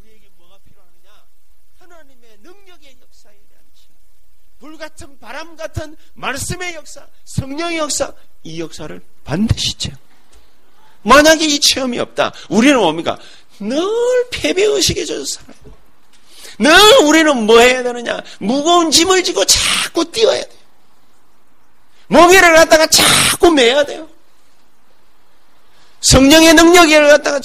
[0.00, 1.28] 우리에게 뭐가 필요하느냐?
[1.78, 4.00] 하나님의 능력의 역사에 대한 체험.
[4.58, 8.12] 불 같은 바람 같은 말씀의 역사, 성령의 역사,
[8.44, 9.98] 이 역사를 반드시 체험.
[11.02, 13.18] 만약에 이 체험이 없다, 우리는 뭡니까?
[13.58, 13.80] 늘
[14.30, 15.56] 패배의식에 젖어 살아요.
[16.58, 16.72] 늘
[17.08, 18.20] 우리는 뭐 해야 되느냐?
[18.38, 20.62] 무거운 짐을 지고 자꾸 뛰어야 돼요.
[22.06, 24.08] 멍에를 갖다가 자꾸 매야 돼요.
[26.02, 27.40] 성령의 능력을 갖다가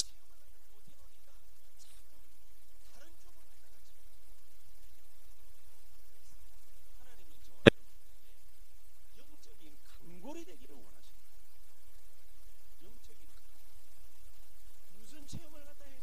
[9.18, 11.34] 영적인 강골이 되기를 원하십니다.
[12.82, 13.28] 영적인
[15.00, 15.98] 무슨 체험을 갖다 해야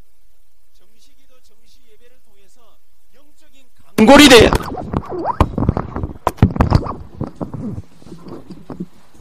[0.72, 2.78] 정시기도 정시 예배를 통해서
[4.06, 4.50] 돼야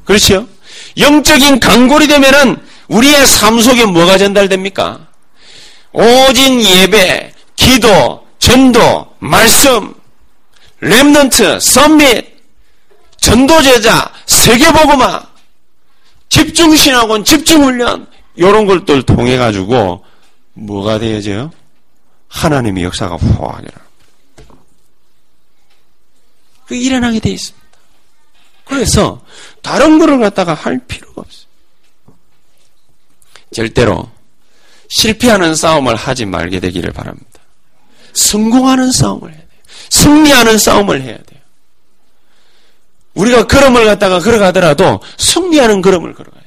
[0.05, 0.47] 그렇죠?
[0.97, 5.07] 영적인 강골이 되면은 우리의 삶 속에 뭐가 전달됩니까?
[5.93, 9.93] 오직 예배, 기도, 전도, 말씀,
[10.81, 12.25] 렘넌트, 썸밋,
[13.17, 15.21] 전도제자, 세계보고마,
[16.29, 20.03] 집중신학원, 집중훈련, 이런 것들 통해 가지고
[20.53, 21.51] 뭐가 되어져요?
[22.27, 23.17] 하나님의 역사가.
[23.17, 23.82] 그
[26.69, 27.63] 일어나게 돼 있습니다.
[28.65, 29.21] 그래서
[29.61, 31.45] 다른 거를 갖다가 할 필요가 없어요.
[33.53, 34.09] 절대로
[34.89, 37.27] 실패하는 싸움을 하지 말게 되기를 바랍니다.
[38.13, 39.49] 성공하는 싸움을 해야 돼요.
[39.89, 41.41] 승리하는 싸움을 해야 돼요.
[43.13, 46.42] 우리가 걸음을 갖다가 걸어가더라도 승리하는 걸음을 걸어가야 돼요.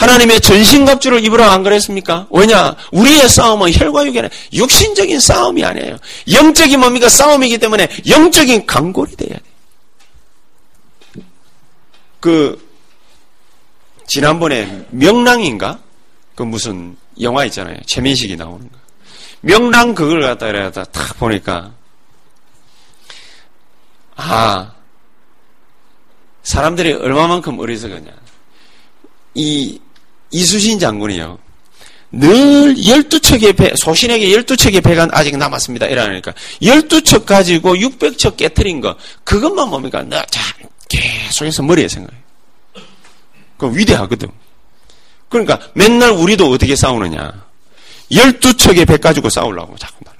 [0.00, 2.26] 하나님의 전신갑주를 입으라 안 그랬습니까?
[2.30, 2.74] 왜냐?
[2.90, 5.98] 우리의 싸움은 혈과 아니라 육신적인 싸움이 아니에요.
[6.32, 7.10] 영적인 뭡니까?
[7.10, 11.24] 싸움이기 때문에 영적인 강골이 돼야 돼요.
[12.18, 12.66] 그
[14.06, 15.78] 지난번에 명랑인가
[16.34, 18.78] 그 무슨 영화 있잖아요 최민식이 나오는 거
[19.42, 21.72] 명랑 그걸 갖다 이래다 탁 보니까
[24.16, 24.72] 아
[26.42, 28.10] 사람들이 얼마만큼 어리석었냐
[29.34, 29.80] 이
[30.30, 31.38] 이수신 장군이요
[32.12, 35.86] 늘 12척의 배, 소신에게 12척의 배가 아직 남았습니다.
[35.86, 40.02] 이러니까 12척 가지고 600척 깨트린 거, 그것만 뭡니까?
[40.02, 40.42] 나, 자,
[40.88, 42.20] 계속해서 머리에 생각해요.
[43.56, 44.28] 그 위대하거든.
[45.28, 47.44] 그러니까 맨날 우리도 어떻게 싸우느냐.
[48.10, 50.14] 12척의 배 가지고 싸우려고 자꾸 말.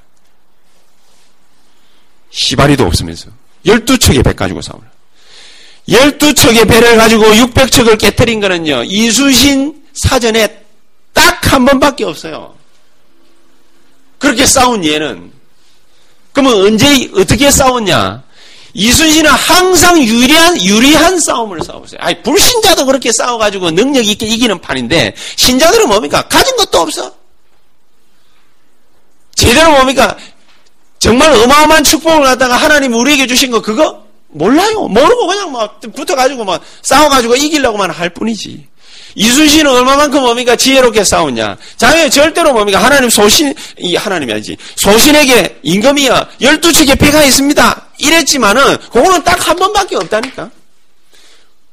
[2.30, 3.30] 시바리도 없으면서
[3.66, 4.84] 12척의 배 가지고 싸우려.
[5.88, 8.84] 12척의 배를 가지고 600척을 깨뜨린 거는요.
[8.84, 10.64] 이수신 사전에
[11.12, 12.54] 딱 한 번밖에 없어요.
[14.18, 15.32] 그렇게 싸운 예는
[16.32, 18.22] 그러면 언제 어떻게 싸웠냐?
[18.72, 21.98] 이순신은 항상 유리한, 유리한 싸움을 싸웠어요.
[22.00, 26.22] 아니, 불신자도 그렇게 싸워가지고 능력 있게 이기는 판인데, 신자들은 뭡니까?
[26.28, 27.12] 가진 것도 없어.
[29.34, 30.16] 제대로 뭡니까?
[31.00, 34.86] 정말 어마어마한 축복을 갖다가 하나님 우리에게 주신 거 그거 몰라요.
[34.86, 38.68] 모르고 그냥 막 붙어가지고 막 싸워가지고 이기려고만 할 뿐이지.
[39.14, 40.56] 이순신은 얼마만큼 뭡니까?
[40.56, 41.56] 지혜롭게 싸웠냐?
[41.76, 42.82] 자기 절대로 뭡니까?
[42.82, 44.56] 하나님 소신, 이 하나님이 아니지.
[44.76, 46.28] 소신에게 임금이야.
[46.40, 47.86] 열두 척의 배가 있습니다.
[47.98, 50.50] 이랬지만은, 그거는 딱 한 번밖에 없다니까.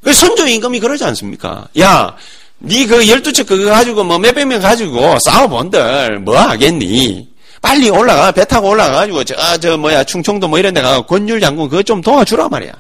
[0.04, 1.68] 그 선조 임금이 그러지 않습니까?
[1.80, 2.16] 야,
[2.62, 7.28] 니그 열두 척 그거 가지고 뭐 몇백 명 가지고 싸워본들 뭐 하겠니?
[7.62, 11.70] 빨리 올라가, 배 타고 올라가가지고, 저, 저, 뭐야, 충청도 뭐 이런 데 가고 권율 장군
[11.70, 12.72] 그거 좀 도와주라 말이야.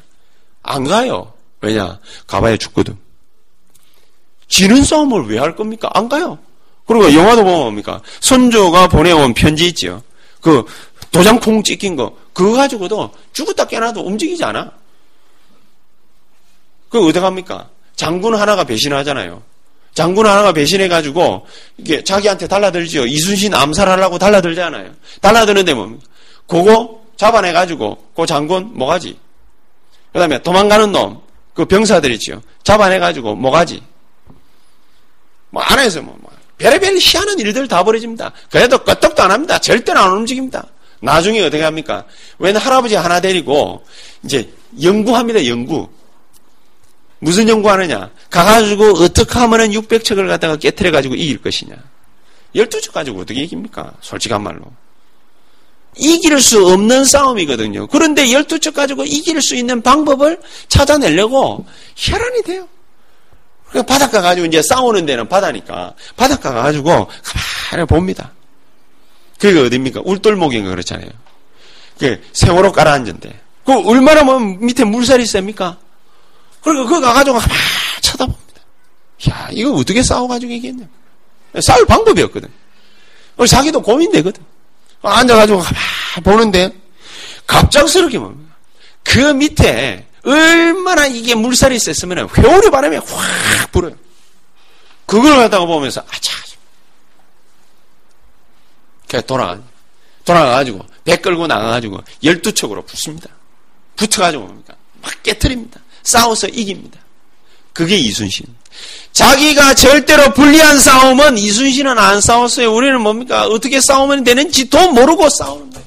[0.63, 1.33] 안 가요.
[1.61, 1.99] 왜냐?
[2.27, 2.95] 가봐야 죽거든.
[4.47, 5.89] 지는 싸움을 왜 할 겁니까?
[5.93, 6.39] 안 가요.
[6.85, 8.01] 그리고 영화도 보면 뭡니까?
[8.21, 10.01] 선조가 보내온 편지 있죠.
[10.41, 10.65] 그
[11.11, 12.15] 도장콩 찍힌 거.
[12.33, 14.71] 그거 가지고도 죽었다 깨나도 움직이지 않아.
[16.89, 17.69] 그 어디 갑니까?
[17.95, 19.41] 장군 하나가 배신하잖아요.
[19.93, 23.07] 장군 하나가 배신해가지고, 이게 자기한테 달라들지요.
[23.07, 24.91] 이순신 암살하려고 달라들잖아요.
[25.21, 26.05] 달라드는데 뭡니까?
[26.45, 29.17] 그거 잡아내가지고, 그 장군 뭐가지?
[30.13, 31.19] 그 다음에 도망가는 놈,
[31.55, 32.41] 그 병사들 있지요.
[32.63, 33.81] 잡아내가지고 뭐가지?
[35.49, 38.31] 뭐 안에서 뭐, 뭐 별의별 희한한 일들 다 벌어집니다.
[38.51, 39.59] 그래도 끄떡도 안 합니다.
[39.59, 40.65] 절대로 안 움직입니다.
[40.99, 42.05] 나중에 어떻게 합니까?
[42.39, 43.83] 웬 할아버지 하나 데리고
[44.23, 45.45] 이제 연구합니다.
[45.45, 45.87] 연구.
[47.19, 48.11] 무슨 연구하느냐?
[48.29, 51.75] 가가지고 어떻게 하면은 600척을 갖다가 깨트려 가지고 이길 것이냐?
[52.55, 53.93] 12척 가지고 어떻게 이깁니까?
[54.01, 54.61] 솔직한 말로.
[55.95, 57.87] 이길 수 없는 싸움이거든요.
[57.87, 62.67] 그런데 12척 가지고 이길 수 있는 방법을 찾아내려고 혈안이 돼요.
[63.85, 67.09] 바닷가 가지고 이제 싸우는 데는 바다니까 바닷가 가지고
[67.69, 68.31] 가만히 봅니다.
[69.39, 70.01] 그게 어딥니까?
[70.03, 71.09] 울돌목인가 그렇잖아요.
[71.99, 73.39] 그 세월호 깔아앉은데.
[73.65, 75.77] 그 얼마나 뭐 밑에 물살이 셉니까?
[76.61, 77.61] 그러니까 그거 가가지고 가만히
[78.01, 78.61] 쳐다봅니다.
[79.29, 80.87] 야, 이거 어떻게 싸워가지고 이겠냐.
[81.61, 82.49] 싸울 방법이 없거든.
[83.47, 84.43] 자기도 고민되거든.
[85.01, 86.73] 앉아가지고 가만히 보는데
[87.45, 88.55] 갑작스럽게 뭡니까?
[89.03, 93.95] 그 밑에 얼마나 이게 물살이 셌으면 회오리 바람이 확 불어요.
[95.05, 96.37] 그걸 갖다가 보면서 아차.
[99.07, 99.59] 그래 돌아가
[100.25, 103.29] 돌아가가지고 배 끌고 나가가지고 열두 척으로 붙습니다.
[103.95, 104.75] 붙어가지고 뭡니까?
[105.01, 105.79] 막 깨트립니다.
[106.03, 106.99] 싸워서 이깁니다.
[107.73, 108.45] 그게 이순신.
[109.13, 112.73] 자기가 절대로 불리한 싸움은 이순신은 안 싸웠어요.
[112.73, 113.47] 우리는 뭡니까?
[113.47, 115.86] 어떻게 싸우면 되는지도 모르고 싸우는 거예요.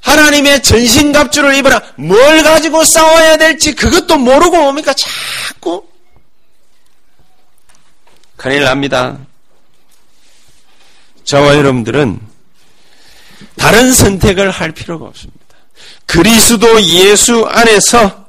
[0.00, 1.82] 하나님의 전신갑주를 입어라.
[1.96, 4.94] 뭘 가지고 싸워야 될지 그것도 모르고 뭡니까?
[4.94, 5.84] 자꾸
[8.36, 9.18] 큰일 납니다.
[11.24, 12.20] 저와 여러분들은
[13.56, 15.38] 다른 선택을 할 필요가 없습니다.
[16.06, 18.26] 그리스도 예수 안에서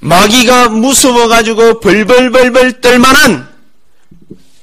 [0.00, 3.48] 마귀가 무서워가지고 벌벌벌벌 떨만한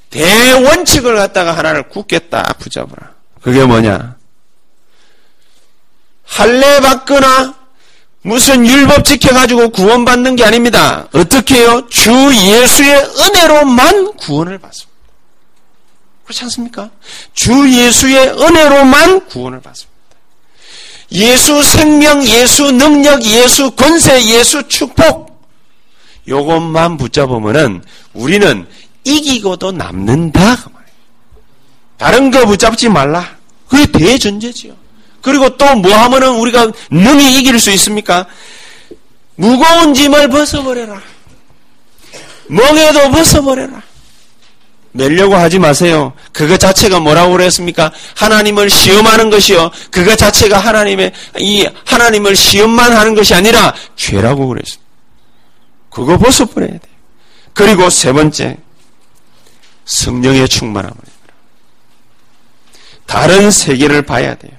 [0.10, 3.14] 대원칙을 갖다가 하나를 굳게 딱 붙잡아라.
[3.42, 4.19] 그게 뭐냐?
[6.40, 7.54] 할례 받거나
[8.22, 11.08] 무슨 율법 지켜가지고 구원받는 게 아닙니다.
[11.14, 11.86] 어떻게 해요?
[11.90, 14.90] 주 예수의 은혜로만 구원을 받습니다.
[16.24, 16.90] 그렇지 않습니까?
[17.34, 20.00] 주 예수의 은혜로만 구원을 받습니다.
[21.12, 25.44] 예수 생명, 예수 능력, 예수 권세, 예수 축복.
[26.28, 27.84] 요것만 붙잡으면은
[28.14, 28.66] 우리는
[29.04, 30.56] 이기고도 남는다.
[30.56, 30.70] 그
[31.98, 33.28] 다른 거 붙잡지 말라.
[33.68, 34.79] 그게 대전제지요.
[35.22, 38.26] 그리고 또 뭐 하면은 우리가 능히 이길 수 있습니까?
[39.36, 41.02] 무거운 짐을 벗어버려라.
[42.48, 43.82] 멍에도 벗어버려라.
[44.92, 46.14] 멜려고 하지 마세요.
[46.34, 47.92] 그거 자체가 뭐라고 그랬습니까?
[48.16, 49.70] 하나님을 시험하는 것이요.
[49.92, 54.90] 그거 자체가 하나님의, 이 하나님을 시험만 하는 것이 아니라 죄라고 그랬습니다.
[55.92, 56.82] 그거 벗어버려야 돼요.
[57.54, 58.58] 그리고 세 번째,
[59.86, 60.96] 성령의 충만함을.
[63.06, 64.59] 다른 세계를 봐야 돼요.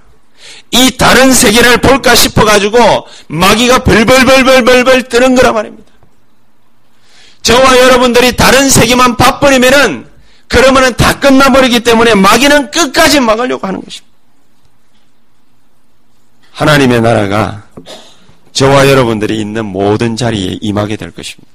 [0.72, 5.90] 이 다른 세계를 볼까 싶어가지고 마귀가 벌벌벌벌벌벌 뜨는 거란 말입니다.
[7.42, 10.06] 저와 여러분들이 다른 세계만 봐버리면은
[10.46, 14.10] 그러면은 다 끝나버리기 때문에 마귀는 끝까지 막으려고 하는 것입니다.
[16.52, 17.64] 하나님의 나라가
[18.52, 21.50] 저와 여러분들이 있는 모든 자리에 임하게 될 것입니다.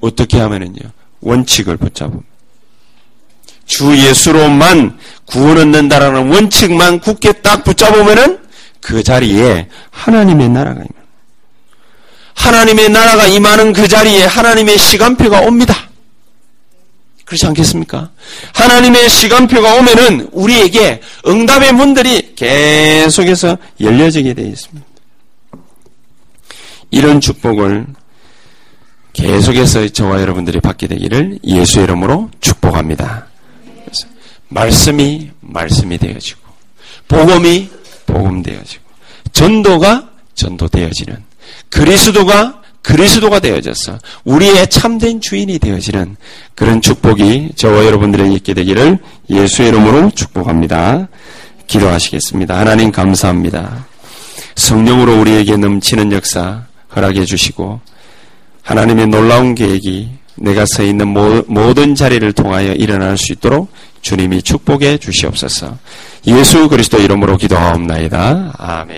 [0.00, 0.80] 어떻게 하면은요?
[1.20, 2.20] 원칙을 붙잡음.
[3.72, 8.38] 주 예수로만 구원 얻는다라는 원칙만 굳게 딱 붙잡으면은
[8.82, 11.02] 그 자리에 하나님의 나라가 임합니다.
[12.34, 15.88] 하나님의 나라가 임하는 그 자리에 하나님의 시간표가 옵니다.
[17.24, 18.10] 그렇지 않겠습니까?
[18.52, 24.86] 하나님의 시간표가 오면은 우리에게 응답의 문들이 계속해서 열려지게 되어 있습니다.
[26.90, 27.86] 이런 축복을
[29.14, 33.31] 계속해서 저와 여러분들이 받게 되기를 예수의 이름으로 축복합니다.
[34.52, 36.40] 말씀이 말씀이 되어지고
[37.08, 37.70] 복음이
[38.06, 38.82] 복음 되어지고
[39.32, 41.16] 전도가 전도 되어지는
[41.70, 46.16] 그리스도가 그리스도가 되어져서 우리의 참된 주인이 되어지는
[46.54, 48.98] 그런 축복이 저와 여러분들에게 있게 되기를
[49.30, 51.08] 예수의 이름으로 축복합니다.
[51.68, 52.58] 기도하시겠습니다.
[52.58, 53.86] 하나님 감사합니다.
[54.56, 57.80] 성령으로 우리에게 넘치는 역사 허락해 주시고
[58.62, 63.70] 하나님의 놀라운 계획이 내가 서 있는 모든 자리를 통하여 일어날 수 있도록
[64.02, 65.78] 주님이 축복해 주시옵소서.
[66.26, 68.54] 예수 그리스도 이름으로 기도하옵나이다.
[68.58, 68.96] 아멘.